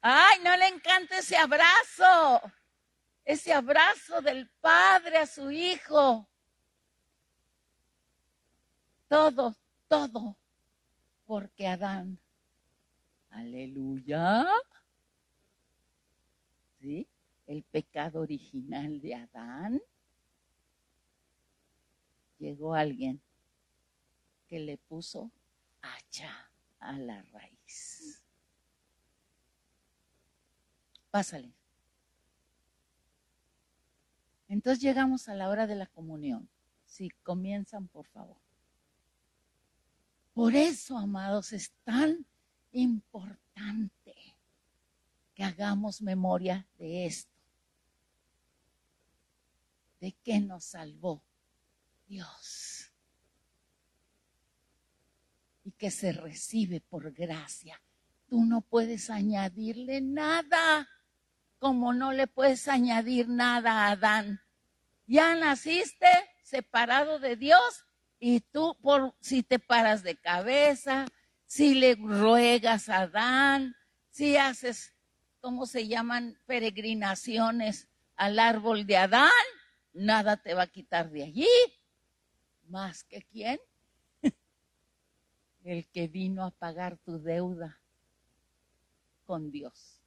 Ay, 0.00 0.38
no 0.42 0.56
le 0.56 0.66
encanta 0.68 1.18
ese 1.18 1.36
abrazo. 1.36 2.40
Ese 3.26 3.52
abrazo 3.52 4.22
del 4.22 4.48
padre 4.62 5.18
a 5.18 5.26
su 5.26 5.50
hijo. 5.50 6.29
Todo, 9.10 9.56
todo 9.88 10.36
porque 11.26 11.66
Adán, 11.66 12.16
aleluya, 13.30 14.46
¿sí? 16.78 17.08
El 17.48 17.64
pecado 17.64 18.20
original 18.20 19.00
de 19.00 19.16
Adán, 19.16 19.82
llegó 22.38 22.72
alguien 22.72 23.20
que 24.46 24.60
le 24.60 24.78
puso 24.78 25.32
hacha 25.82 26.48
a 26.78 26.92
la 26.92 27.20
raíz. 27.32 28.22
Pásale. 31.10 31.52
Entonces 34.46 34.80
llegamos 34.80 35.28
a 35.28 35.34
la 35.34 35.48
hora 35.48 35.66
de 35.66 35.74
la 35.74 35.86
comunión. 35.86 36.48
Si 36.86 37.10
comienzan, 37.24 37.88
por 37.88 38.06
favor. 38.06 38.39
Por 40.40 40.56
eso, 40.56 40.96
amados, 40.96 41.52
es 41.52 41.70
tan 41.84 42.24
importante 42.72 44.14
que 45.34 45.44
hagamos 45.44 46.00
memoria 46.00 46.66
de 46.78 47.04
esto. 47.04 47.36
¿De 50.00 50.16
qué 50.24 50.40
nos 50.40 50.64
salvó 50.64 51.22
Dios? 52.06 52.90
Y 55.62 55.72
que 55.72 55.90
se 55.90 56.10
recibe 56.10 56.80
por 56.80 57.12
gracia. 57.12 57.78
Tú 58.26 58.46
no 58.46 58.62
puedes 58.62 59.10
añadirle 59.10 60.00
nada, 60.00 60.88
como 61.58 61.92
no 61.92 62.12
le 62.12 62.26
puedes 62.28 62.66
añadir 62.66 63.28
nada 63.28 63.72
a 63.72 63.90
Adán. 63.90 64.40
Ya 65.06 65.34
naciste 65.34 66.08
separado 66.42 67.18
de 67.18 67.36
Dios 67.36 67.84
y 68.20 68.40
tú, 68.40 68.76
si 69.20 69.42
te 69.42 69.58
paras 69.58 70.02
de 70.02 70.14
cabeza, 70.14 71.06
si 71.46 71.74
le 71.74 71.94
ruegas 71.94 72.90
a 72.90 73.00
Adán, 73.00 73.74
si 74.10 74.36
haces, 74.36 74.94
¿cómo 75.40 75.64
se 75.64 75.88
llaman? 75.88 76.38
Peregrinaciones 76.44 77.88
al 78.16 78.38
árbol 78.38 78.86
de 78.86 78.98
Adán, 78.98 79.30
nada 79.94 80.36
te 80.36 80.52
va 80.52 80.64
a 80.64 80.66
quitar 80.66 81.10
de 81.10 81.24
allí. 81.24 81.48
Más 82.68 83.02
que 83.04 83.22
quién? 83.22 83.58
El 85.64 85.88
que 85.88 86.06
vino 86.06 86.44
a 86.44 86.50
pagar 86.50 86.98
tu 86.98 87.18
deuda 87.18 87.80
con 89.24 89.50
Dios. 89.50 89.98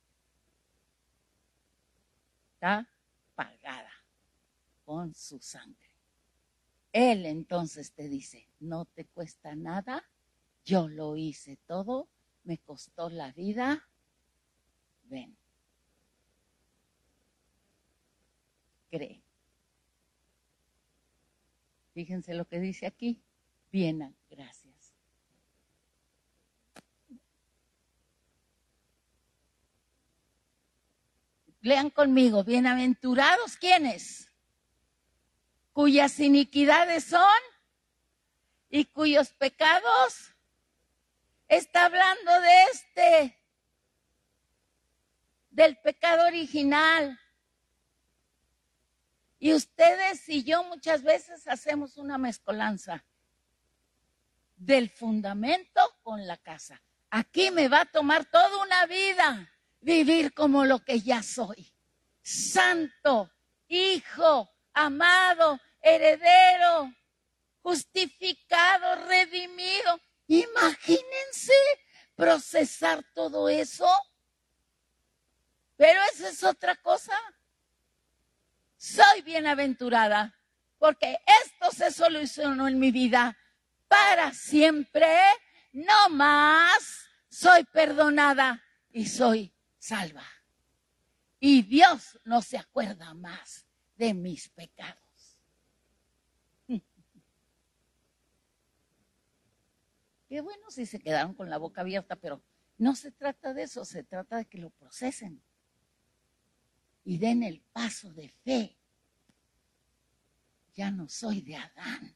Está 2.54 2.88
pagada 3.34 3.92
con 4.86 5.16
su 5.16 5.40
sangre. 5.40 5.83
Él 6.94 7.26
entonces 7.26 7.92
te 7.92 8.08
dice, 8.08 8.48
no 8.60 8.86
te 8.86 9.06
cuesta 9.06 9.56
nada, 9.56 10.04
yo 10.64 10.88
lo 10.88 11.18
hice 11.18 11.58
todo, 11.66 12.08
me 12.44 12.60
costó 12.60 13.10
la 13.10 13.32
vida, 13.32 13.90
ven. 15.04 15.36
Cree. 18.92 19.24
Fíjense 21.94 22.36
lo 22.36 22.46
que 22.46 22.60
dice 22.60 22.86
aquí. 22.86 23.24
Bien, 23.72 24.16
gracias. 24.30 24.94
Lean 31.62 31.90
conmigo, 31.90 32.44
bienaventurados, 32.44 33.58
¿quiénes? 33.58 34.33
Cuyas 35.74 36.20
iniquidades 36.20 37.04
son 37.04 37.42
y 38.70 38.86
cuyos 38.86 39.34
pecados 39.34 40.32
está 41.48 41.86
hablando 41.86 42.42
de 42.42 42.64
este, 42.72 43.40
del 45.50 45.78
pecado 45.78 46.28
original. 46.28 47.20
Y 49.40 49.54
ustedes 49.54 50.30
y 50.30 50.44
yo 50.44 50.64
muchas 50.64 51.04
veces 51.04 51.48
hacemos 51.48 51.98
una 51.98 52.18
mezcolanza 52.18 53.04
del 54.56 54.90
fundamento 54.90 55.82
con 56.02 56.26
la 56.26 56.38
casa. 56.38 56.82
Aquí 57.10 57.52
me 57.52 57.68
va 57.68 57.82
a 57.82 57.86
tomar 57.86 58.26
toda 58.26 58.64
una 58.64 58.86
vida 58.86 59.52
vivir 59.82 60.34
como 60.34 60.66
lo 60.66 60.80
que 60.80 61.02
ya 61.02 61.22
soy. 61.22 61.72
Santo, 62.22 63.30
hijo, 63.68 64.53
amado, 64.74 65.60
heredero, 65.82 66.94
justificado, 67.62 68.96
redimido. 69.08 70.00
Imagínense 70.28 71.54
procesar 72.16 73.04
todo 73.14 73.50
eso. 73.50 73.88
Pero 75.76 76.00
esa 76.14 76.30
es 76.30 76.44
otra 76.44 76.76
cosa. 76.76 77.18
Soy 78.78 79.22
bienaventurada 79.22 80.38
porque 80.78 81.18
esto 81.44 81.72
se 81.72 81.92
solucionó 81.92 82.68
en 82.68 82.80
mi 82.80 82.92
vida 82.92 83.38
para 83.88 84.34
siempre. 84.34 85.08
No 85.72 86.10
más 86.10 87.08
soy 87.30 87.64
perdonada 87.66 88.64
y 88.92 89.08
soy 89.08 89.54
salva. 89.80 90.26
Y 91.40 91.64
Dios 91.64 92.20
no 92.24 92.42
se 92.42 92.58
acuerda 92.58 93.14
más 93.14 93.66
de 93.96 94.14
mis 94.14 94.50
pecados. 94.50 95.38
Qué 100.28 100.42
bueno 100.42 100.70
si 100.70 100.86
se 100.86 101.00
quedaron 101.00 101.34
con 101.34 101.50
la 101.50 101.58
boca 101.58 101.82
abierta, 101.82 102.16
pero 102.16 102.44
no 102.78 102.96
se 102.96 103.12
trata 103.12 103.54
de 103.54 103.64
eso, 103.64 103.86
se 103.86 104.04
trata 104.04 104.38
de 104.38 104.46
que 104.46 104.58
lo 104.58 104.70
procesen 104.72 105.42
y 107.06 107.18
den 107.18 107.44
el 107.44 107.62
paso 107.62 108.12
de 108.14 108.30
fe. 108.30 108.78
Ya 110.74 110.90
no 110.90 111.08
soy 111.08 111.42
de 111.42 111.56
Adán. 111.56 112.16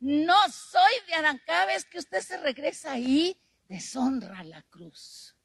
No 0.00 0.34
soy 0.50 0.92
de 1.06 1.14
Adán. 1.14 1.40
Cada 1.44 1.66
vez 1.66 1.84
que 1.84 1.98
usted 1.98 2.20
se 2.20 2.38
regresa 2.38 2.92
ahí, 2.92 3.38
deshonra 3.68 4.42
la 4.44 4.62
cruz. 4.62 5.36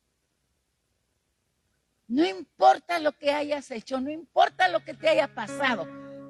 No 2.07 2.25
importa 2.25 2.99
lo 2.99 3.11
que 3.11 3.31
hayas 3.31 3.69
hecho, 3.71 3.99
no 3.99 4.09
importa 4.09 4.69
lo 4.69 4.83
que 4.83 4.93
te 4.93 5.09
haya 5.09 5.33
pasado, 5.33 5.87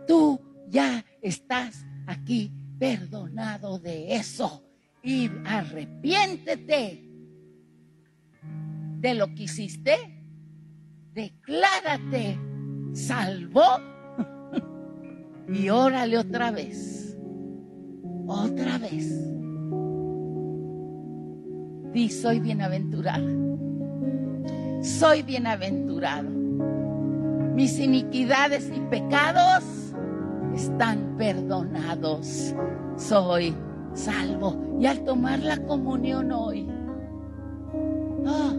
tú 0.07 0.41
ya 0.67 1.05
estás 1.21 1.85
aquí 2.07 2.51
perdonado 2.79 3.79
de 3.79 4.15
eso. 4.15 4.63
Y 5.03 5.29
arrepiéntete 5.45 7.03
de 8.99 9.13
lo 9.13 9.27
que 9.35 9.43
hiciste 9.43 10.17
declárate 11.17 12.39
salvo 12.93 13.63
y 15.47 15.69
órale 15.69 16.17
otra 16.19 16.51
vez. 16.51 17.17
Otra 18.27 18.77
vez. 18.77 19.09
Di, 21.93 22.09
soy 22.09 22.39
bienaventurado. 22.39 23.46
Soy 24.87 25.21
bienaventurado. 25.21 26.29
Mis 27.53 27.77
iniquidades 27.77 28.71
y 28.73 28.79
pecados 28.89 29.93
están 30.55 31.17
perdonados. 31.17 32.55
Soy 32.95 33.53
salvo. 33.93 34.55
Y 34.79 34.85
al 34.85 35.03
tomar 35.03 35.39
la 35.39 35.57
comunión 35.57 36.31
hoy, 36.31 36.69
oh, 38.25 38.53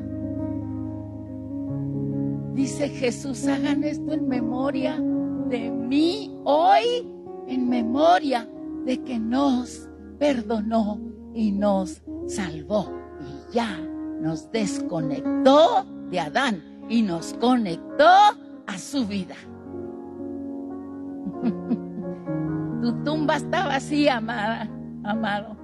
Dice 2.54 2.88
Jesús, 2.90 3.46
hagan 3.46 3.82
esto 3.82 4.12
en 4.12 4.28
memoria 4.28 5.00
de 5.48 5.70
mí 5.70 6.36
hoy, 6.44 7.08
en 7.46 7.70
memoria 7.70 8.46
de 8.84 9.02
que 9.02 9.18
nos 9.18 9.88
perdonó 10.18 11.00
y 11.34 11.52
nos 11.52 12.02
salvó. 12.26 12.92
Y 13.20 13.54
ya 13.54 13.78
nos 14.20 14.50
desconectó 14.52 15.86
de 16.10 16.20
Adán 16.20 16.62
y 16.88 17.02
nos 17.02 17.34
conectó 17.34 18.08
a 18.66 18.78
su 18.78 19.06
vida. 19.06 19.34
tu 22.82 23.04
tumba 23.04 23.36
está 23.36 23.66
vacía, 23.66 24.16
amada, 24.16 24.68
amado. 25.04 25.56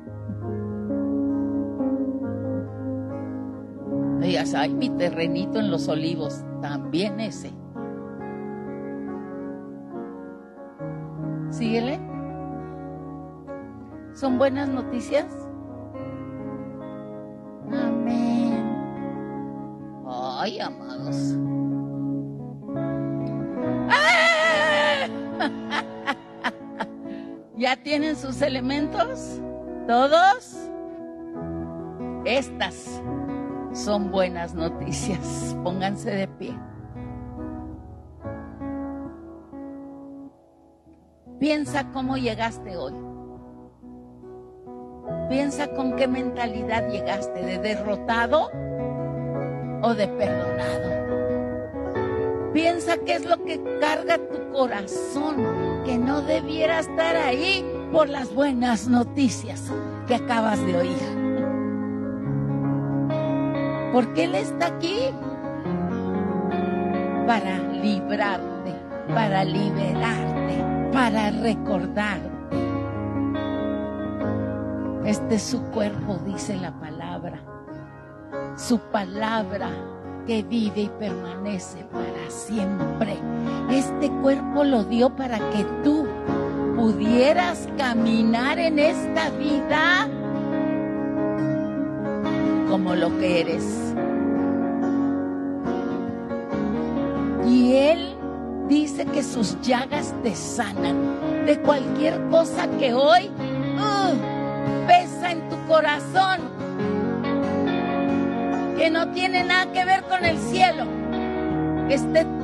Digas, 4.21 4.55
ay, 4.55 4.73
mi 4.73 4.89
terrenito 4.91 5.59
en 5.59 5.71
los 5.71 5.89
olivos, 5.89 6.43
también 6.63 7.21
ese. 7.21 7.53
Síguele. 11.51 12.01
¿Son 14.15 14.39
buenas 14.39 14.69
noticias? 14.69 15.44
Ay, 20.45 20.61
amados. 20.61 21.17
¿Ya 27.57 27.77
tienen 27.83 28.15
sus 28.15 28.43
elementos? 28.43 29.41
¿Todos? 29.87 30.69
Estas 32.27 33.01
son 33.73 34.11
buenas 34.11 34.55
noticias. 34.55 35.57
Pónganse 35.65 36.11
de 36.11 36.29
pie. 36.29 36.55
Piensa 41.41 41.91
cómo 41.91 42.19
llegaste 42.19 42.77
hoy. 42.77 42.93
Piensa 45.31 45.69
con 45.69 45.97
qué 45.97 46.07
mentalidad 46.07 46.87
llegaste, 46.91 47.41
de 47.41 47.59
derrotado 47.59 48.51
o 49.85 49.95
de 49.95 50.09
perdonado. 50.09 51.05
Piensa 52.55 52.97
qué 52.99 53.16
es 53.16 53.26
lo 53.26 53.37
que 53.45 53.61
carga 53.80 54.16
tu 54.16 54.51
corazón, 54.53 55.37
que 55.85 55.99
no 55.99 56.22
debiera 56.22 56.78
estar 56.78 57.16
ahí 57.16 57.64
por 57.93 58.09
las 58.09 58.32
buenas 58.32 58.89
noticias 58.89 59.70
que 60.07 60.14
acabas 60.14 60.64
de 60.64 60.76
oír. 60.76 60.97
Porque 63.93 64.24
Él 64.24 64.35
está 64.37 64.66
aquí 64.68 65.11
para 67.26 67.59
librarte, 67.59 68.74
para 69.09 69.45
liberarte, 69.45 70.64
para 70.93 71.30
recordarte. 71.30 72.30
Este 75.05 75.35
es 75.35 75.43
su 75.43 75.62
cuerpo, 75.64 76.18
dice 76.24 76.57
la 76.57 76.72
palabra. 76.72 77.04
Su 78.57 78.79
palabra 78.79 79.71
que 80.27 80.43
vive 80.43 80.83
y 80.83 80.89
permanece 80.99 81.85
para 81.93 82.31
siempre. 82.31 83.17
Este 83.71 84.11
cuerpo 84.23 84.65
lo 84.65 84.85
dio 84.85 85.11
para 85.11 85.39
que 85.51 85.65
tú 85.83 86.07
pudieras 86.77 87.69
caminar 87.77 88.59
en 88.59 88.79
esta 88.79 89.31
vida 89.31 90.09
como 92.69 92.95
lo 92.95 93.17
que 93.19 93.41
eres. 93.41 93.95
Y 97.47 97.75
Él 97.75 98.17
dice 98.69 99.05
que 99.07 99.23
sus 99.23 99.61
llagas 99.61 100.15
te 100.23 100.35
sanan 100.35 101.45
de 101.47 101.61
cualquier 101.61 102.21
cosa 102.31 102.67
que 102.79 102.95
hoy 102.95 103.31
uh, 103.79 104.87
pesa 104.87 105.31
en 105.31 105.49
tu 105.49 105.57
corazón, 105.69 106.41
que 108.85 108.91
no 108.91 109.09
tiene 109.12 109.43
nada 109.45 109.72
que 109.72 109.82
ver 109.82 110.03
con 110.03 110.26
el 110.26 110.37
cielo, 110.37 110.85
que 111.89 111.99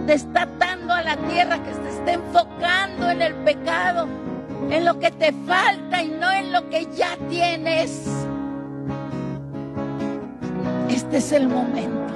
te 0.06 0.14
está 0.14 0.48
a 0.64 1.02
la 1.02 1.14
tierra, 1.28 1.62
que 1.62 1.70
te 1.70 1.90
está 1.90 2.14
enfocando 2.14 3.10
en 3.10 3.20
el 3.20 3.34
pecado, 3.44 4.08
en 4.70 4.86
lo 4.86 4.98
que 4.98 5.10
te 5.10 5.32
falta 5.46 6.02
y 6.02 6.08
no 6.08 6.32
en 6.32 6.50
lo 6.50 6.66
que 6.70 6.86
ya 6.96 7.18
tienes. 7.28 8.06
Este 10.88 11.18
es 11.18 11.30
el 11.32 11.46
momento 11.46 12.14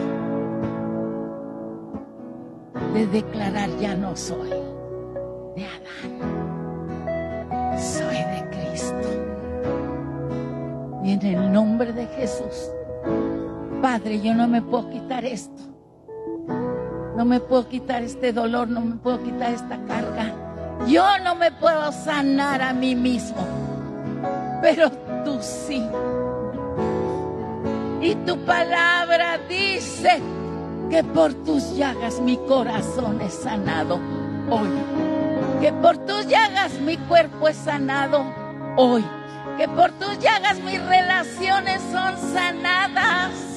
de 2.95 3.07
declarar 3.09 3.69
ya 3.79 3.95
no 3.95 4.17
soy 4.17 4.49
de 5.55 5.67
Adán, 5.67 6.19
soy 7.79 8.17
de 8.17 8.43
Cristo. 8.53 8.95
Y 11.05 11.13
en 11.13 11.27
el 11.27 11.53
nombre 11.53 11.93
de 11.93 12.07
Jesús, 12.07 12.71
Padre, 13.85 14.19
yo 14.23 14.33
no 14.35 14.49
me 14.49 14.63
puedo 14.63 14.89
quitar 14.89 15.27
esto. 15.27 15.63
No 17.19 17.27
me 17.27 17.39
puedo 17.39 17.69
quitar 17.69 18.03
este 18.03 18.33
dolor, 18.33 18.67
no 18.67 18.81
me 18.81 18.97
puedo 18.97 19.23
quitar 19.23 19.53
esta 19.53 19.79
carga. 19.85 20.33
Yo 20.87 21.05
no 21.23 21.35
me 21.35 21.53
puedo 21.53 21.93
sanar 21.93 22.63
a 22.63 22.73
mí 22.73 22.95
mismo, 22.95 23.47
pero 24.63 24.91
tú 25.23 25.37
sí. 25.43 25.87
Y 28.01 28.15
tu 28.25 28.39
palabra 28.47 29.37
dice 29.51 30.19
que 30.89 31.05
por 31.05 31.35
tus 31.45 31.77
llagas 31.77 32.21
mi 32.21 32.39
corazón 32.39 33.21
es 33.21 33.35
sanado 33.35 34.01
hoy. 34.49 34.71
Que 35.61 35.75
por 35.75 35.99
tus 35.99 36.27
llagas 36.27 36.73
mi 36.81 36.97
cuerpo 36.97 37.49
es 37.49 37.57
sanado 37.59 38.25
hoy. 38.79 39.05
Que 39.59 39.69
por 39.69 39.91
tus 39.93 40.19
llagas 40.21 40.59
mis 40.61 40.83
relaciones 40.87 41.83
son 41.93 42.17
sanadas. 42.33 43.54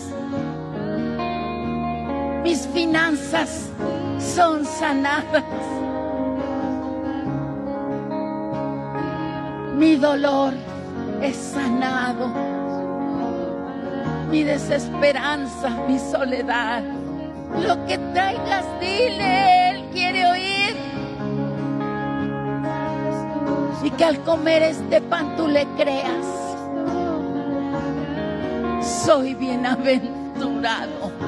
Mis 2.47 2.65
finanzas 2.67 3.69
son 4.17 4.63
sanadas. 4.63 5.43
Mi 9.75 9.97
dolor 9.97 10.53
es 11.21 11.35
sanado 11.35 12.31
mi 14.31 14.43
desesperanza, 14.43 15.71
mi 15.89 15.99
soledad. 15.99 16.83
Lo 17.67 17.85
que 17.85 17.97
traigas, 18.13 18.65
dile, 18.79 19.71
Él 19.71 19.89
quiere 19.91 20.25
oír. 20.25 20.75
Y 23.83 23.89
que 23.91 24.05
al 24.05 24.19
comer 24.21 24.63
este 24.63 25.01
pan 25.01 25.35
tú 25.35 25.49
le 25.49 25.67
creas. 25.75 26.25
Soy 29.05 29.35
bienaventurado 29.35 31.26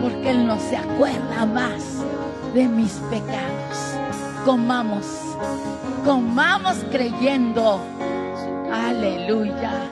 porque 0.00 0.30
Él 0.30 0.46
no 0.46 0.58
se 0.58 0.76
acuerda 0.76 1.46
más 1.46 1.82
de 2.54 2.68
mis 2.68 2.92
pecados. 3.10 3.76
Comamos, 4.44 5.04
comamos 6.04 6.76
creyendo. 6.90 7.80
Aleluya. 8.72 9.90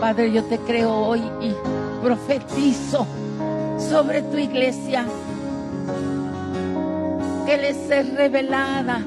Padre, 0.00 0.32
yo 0.32 0.44
te 0.44 0.58
creo 0.60 0.94
hoy 0.94 1.20
y 1.42 1.52
profetizo 2.02 3.06
sobre 3.78 4.22
tu 4.22 4.36
iglesia 4.36 5.04
que 7.46 7.56
les 7.56 7.90
es 7.90 8.14
revelada 8.14 9.00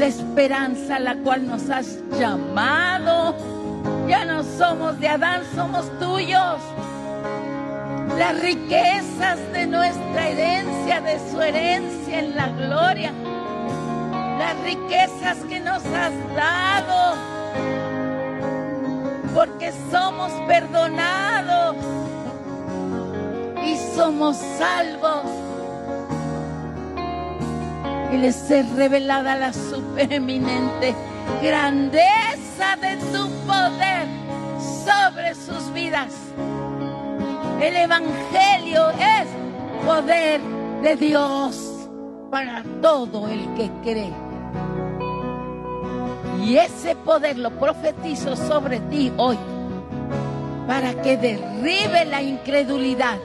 la 0.00 0.06
esperanza 0.06 0.96
a 0.96 0.98
la 0.98 1.14
cual 1.16 1.46
nos 1.46 1.68
has 1.68 1.98
llamado. 2.18 3.36
Ya 4.08 4.24
no 4.24 4.42
somos 4.42 4.98
de 4.98 5.08
Adán, 5.08 5.42
somos 5.54 5.86
tuyos. 5.98 6.58
Las 8.18 8.40
riquezas 8.40 9.38
de 9.52 9.66
nuestra 9.66 10.28
herencia, 10.28 11.02
de 11.02 11.18
su 11.30 11.40
herencia 11.42 12.18
en 12.18 12.34
la 12.34 12.48
gloria. 12.48 13.12
Las 14.38 14.58
riquezas 14.64 15.36
que 15.50 15.60
nos 15.60 15.84
has 15.84 16.12
dado 16.34 17.14
porque 19.34 19.72
somos 19.90 20.32
perdonados 20.46 21.76
y 23.64 23.76
somos 23.94 24.36
salvos. 24.36 25.24
Y 28.12 28.18
les 28.18 28.50
es 28.50 28.68
revelada 28.72 29.36
la 29.36 29.52
supereminente 29.52 30.94
grandeza 31.42 32.76
de 32.80 32.96
tu 33.12 33.28
poder 33.46 34.06
sobre 34.84 35.34
sus 35.34 35.72
vidas. 35.72 36.12
El 37.60 37.76
Evangelio 37.76 38.90
es 38.90 39.28
poder 39.86 40.40
de 40.82 40.96
Dios 40.96 41.88
para 42.30 42.64
todo 42.80 43.28
el 43.28 43.54
que 43.54 43.70
cree. 43.82 44.29
Y 46.42 46.56
ese 46.56 46.96
poder 46.96 47.38
lo 47.38 47.50
profetizo 47.50 48.34
sobre 48.34 48.80
ti 48.80 49.12
hoy 49.16 49.36
para 50.66 50.94
que 51.02 51.16
derribe 51.16 52.04
la 52.04 52.22
incredulidad 52.22 53.18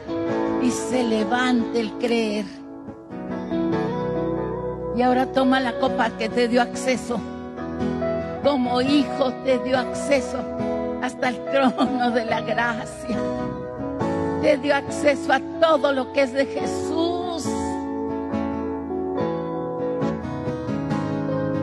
y 0.61 0.72
se 0.72 1.03
levante 1.03 1.80
el 1.80 1.91
creer. 1.93 2.45
Y 4.95 5.01
ahora 5.01 5.32
toma 5.32 5.59
la 5.59 5.78
copa 5.80 6.09
que 6.18 6.30
te 6.30 6.47
dio 6.47 6.61
acceso. 6.61 7.20
Como 8.43 8.82
hijo 8.82 9.32
te 9.43 9.59
dio 9.59 9.78
acceso 9.78 10.38
hasta 11.01 11.30
el 11.30 11.45
trono 11.45 12.11
de 12.11 12.26
la 12.26 12.41
gracia. 12.41 13.18
Te 14.41 14.57
dio 14.57 14.76
acceso 14.76 15.34
a 15.34 15.39
todo 15.59 15.91
lo 15.91 16.11
que 16.13 16.22
es 16.24 16.34
de 16.34 16.45
Jesús. 16.45 17.05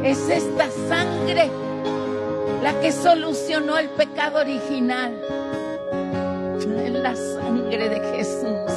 Es 0.03 0.29
esta 0.29 0.69
sangre 0.89 1.49
la 2.63 2.81
que 2.81 2.91
solucionó 2.91 3.79
el 3.79 3.89
pecado 3.91 4.41
original. 4.41 5.13
Es 6.59 6.93
la 6.93 7.15
sangre 7.15 7.89
de 7.89 8.01
Jesús 8.17 8.73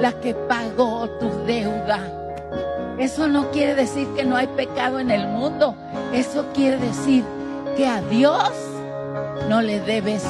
la 0.00 0.12
que 0.20 0.34
pagó 0.34 1.08
tu 1.18 1.30
deuda. 1.46 1.98
Eso 2.98 3.26
no 3.26 3.50
quiere 3.52 3.74
decir 3.74 4.06
que 4.14 4.24
no 4.24 4.36
hay 4.36 4.46
pecado 4.48 5.00
en 5.00 5.10
el 5.10 5.26
mundo. 5.26 5.74
Eso 6.12 6.46
quiere 6.52 6.76
decir 6.76 7.24
que 7.74 7.86
a 7.86 8.02
Dios 8.02 8.52
no 9.48 9.62
le 9.62 9.80
debes 9.80 10.24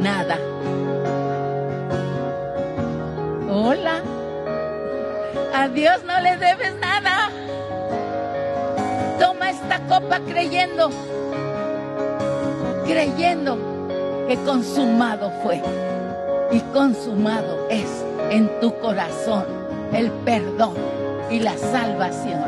nada. 0.00 0.36
Hola. 3.48 4.02
A 5.54 5.68
Dios 5.68 6.02
no 6.02 6.20
le 6.20 6.36
debes 6.38 6.74
nada 6.80 7.30
esta 9.74 9.86
copa 9.88 10.20
creyendo, 10.20 10.88
creyendo 12.86 13.58
que 14.28 14.36
consumado 14.44 15.32
fue 15.42 15.60
y 16.52 16.60
consumado 16.72 17.66
es 17.68 18.04
en 18.30 18.48
tu 18.60 18.72
corazón 18.78 19.44
el 19.92 20.10
perdón 20.24 20.74
y 21.30 21.40
la 21.40 21.56
salvación. 21.56 22.40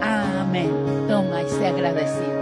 Amén. 0.00 0.70
Toma 1.08 1.42
y 1.42 1.48
sea 1.50 1.68
agradecido. 1.70 2.33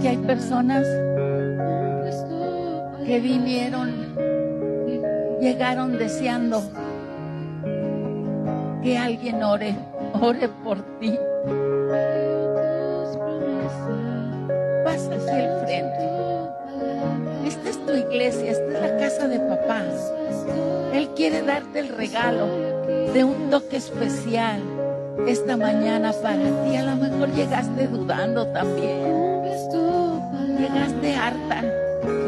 Que 0.00 0.08
hay 0.08 0.16
personas 0.18 0.86
que 3.06 3.20
vinieron, 3.20 3.94
llegaron 5.40 5.96
deseando 5.96 6.62
que 8.82 8.98
alguien 8.98 9.42
ore, 9.42 9.76
ore 10.20 10.48
por 10.48 10.78
ti. 10.98 11.16
Pasa 14.84 15.14
hacia 15.14 15.44
el 15.44 15.66
frente. 15.66 16.06
Esta 17.46 17.68
es 17.70 17.86
tu 17.86 17.92
iglesia, 17.92 18.50
esta 18.52 18.72
es 18.72 18.80
la 18.80 18.96
casa 18.98 19.28
de 19.28 19.38
papá. 19.38 19.82
Él 20.92 21.10
quiere 21.14 21.42
darte 21.42 21.80
el 21.80 21.88
regalo 21.88 22.46
de 23.12 23.24
un 23.24 23.50
toque 23.50 23.76
especial 23.76 24.60
esta 25.26 25.56
mañana 25.56 26.12
para 26.22 26.64
ti. 26.64 26.76
A 26.76 26.82
lo 26.82 26.96
mejor 26.96 27.32
llegaste 27.34 27.86
dudando 27.86 28.46
también 28.48 29.25
llegaste 30.76 31.16
harta 31.16 31.64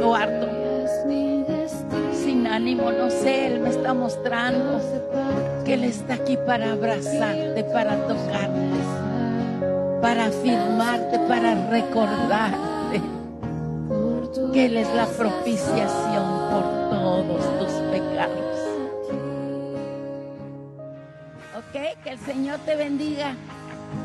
o 0.03 0.15
harto, 0.15 0.49
sin 2.13 2.47
ánimo, 2.47 2.91
no 2.91 3.11
sé, 3.11 3.47
Él 3.47 3.61
me 3.61 3.71
está 3.71 3.95
mostrando 3.95 4.81
que 5.65 5.75
Él 5.75 5.85
está 5.85 6.15
aquí 6.15 6.37
para 6.47 6.73
abrazarte, 6.73 7.65
para 7.65 7.97
tocarte, 8.07 8.79
para 10.01 10.27
afirmarte, 10.27 11.19
para 11.29 11.69
recordarte 11.69 13.03
que 14.53 14.67
Él 14.67 14.77
es 14.77 14.89
la 14.95 15.07
propiciación 15.07 16.25
por 16.51 16.63
todos 16.91 17.59
tus 17.59 17.73
pecados. 17.91 18.59
Ok, 21.57 22.03
que 22.03 22.11
el 22.11 22.19
Señor 22.21 22.59
te 22.65 22.77
bendiga. 22.77 23.35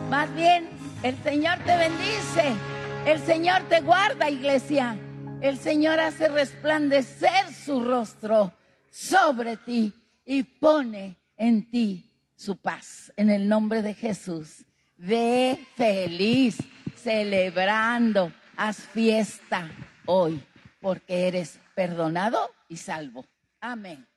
Más 0.10 0.34
bien, 0.36 0.70
el 1.04 1.16
Señor 1.24 1.58
te 1.66 1.78
bendice. 1.78 2.73
El 3.06 3.20
Señor 3.20 3.64
te 3.68 3.82
guarda, 3.82 4.30
iglesia. 4.30 4.98
El 5.42 5.58
Señor 5.58 6.00
hace 6.00 6.30
resplandecer 6.30 7.54
su 7.54 7.84
rostro 7.84 8.54
sobre 8.90 9.58
ti 9.58 9.94
y 10.24 10.44
pone 10.44 11.18
en 11.36 11.70
ti 11.70 12.10
su 12.34 12.56
paz. 12.56 13.12
En 13.18 13.30
el 13.30 13.50
nombre 13.50 13.82
de 13.82 13.94
Jesús. 13.94 14.66
Ve 14.96 15.60
feliz, 15.76 16.58
celebrando. 16.96 18.32
Haz 18.56 18.78
fiesta 18.78 19.70
hoy 20.06 20.42
porque 20.80 21.28
eres 21.28 21.60
perdonado 21.76 22.52
y 22.70 22.78
salvo. 22.78 23.26
Amén. 23.60 24.08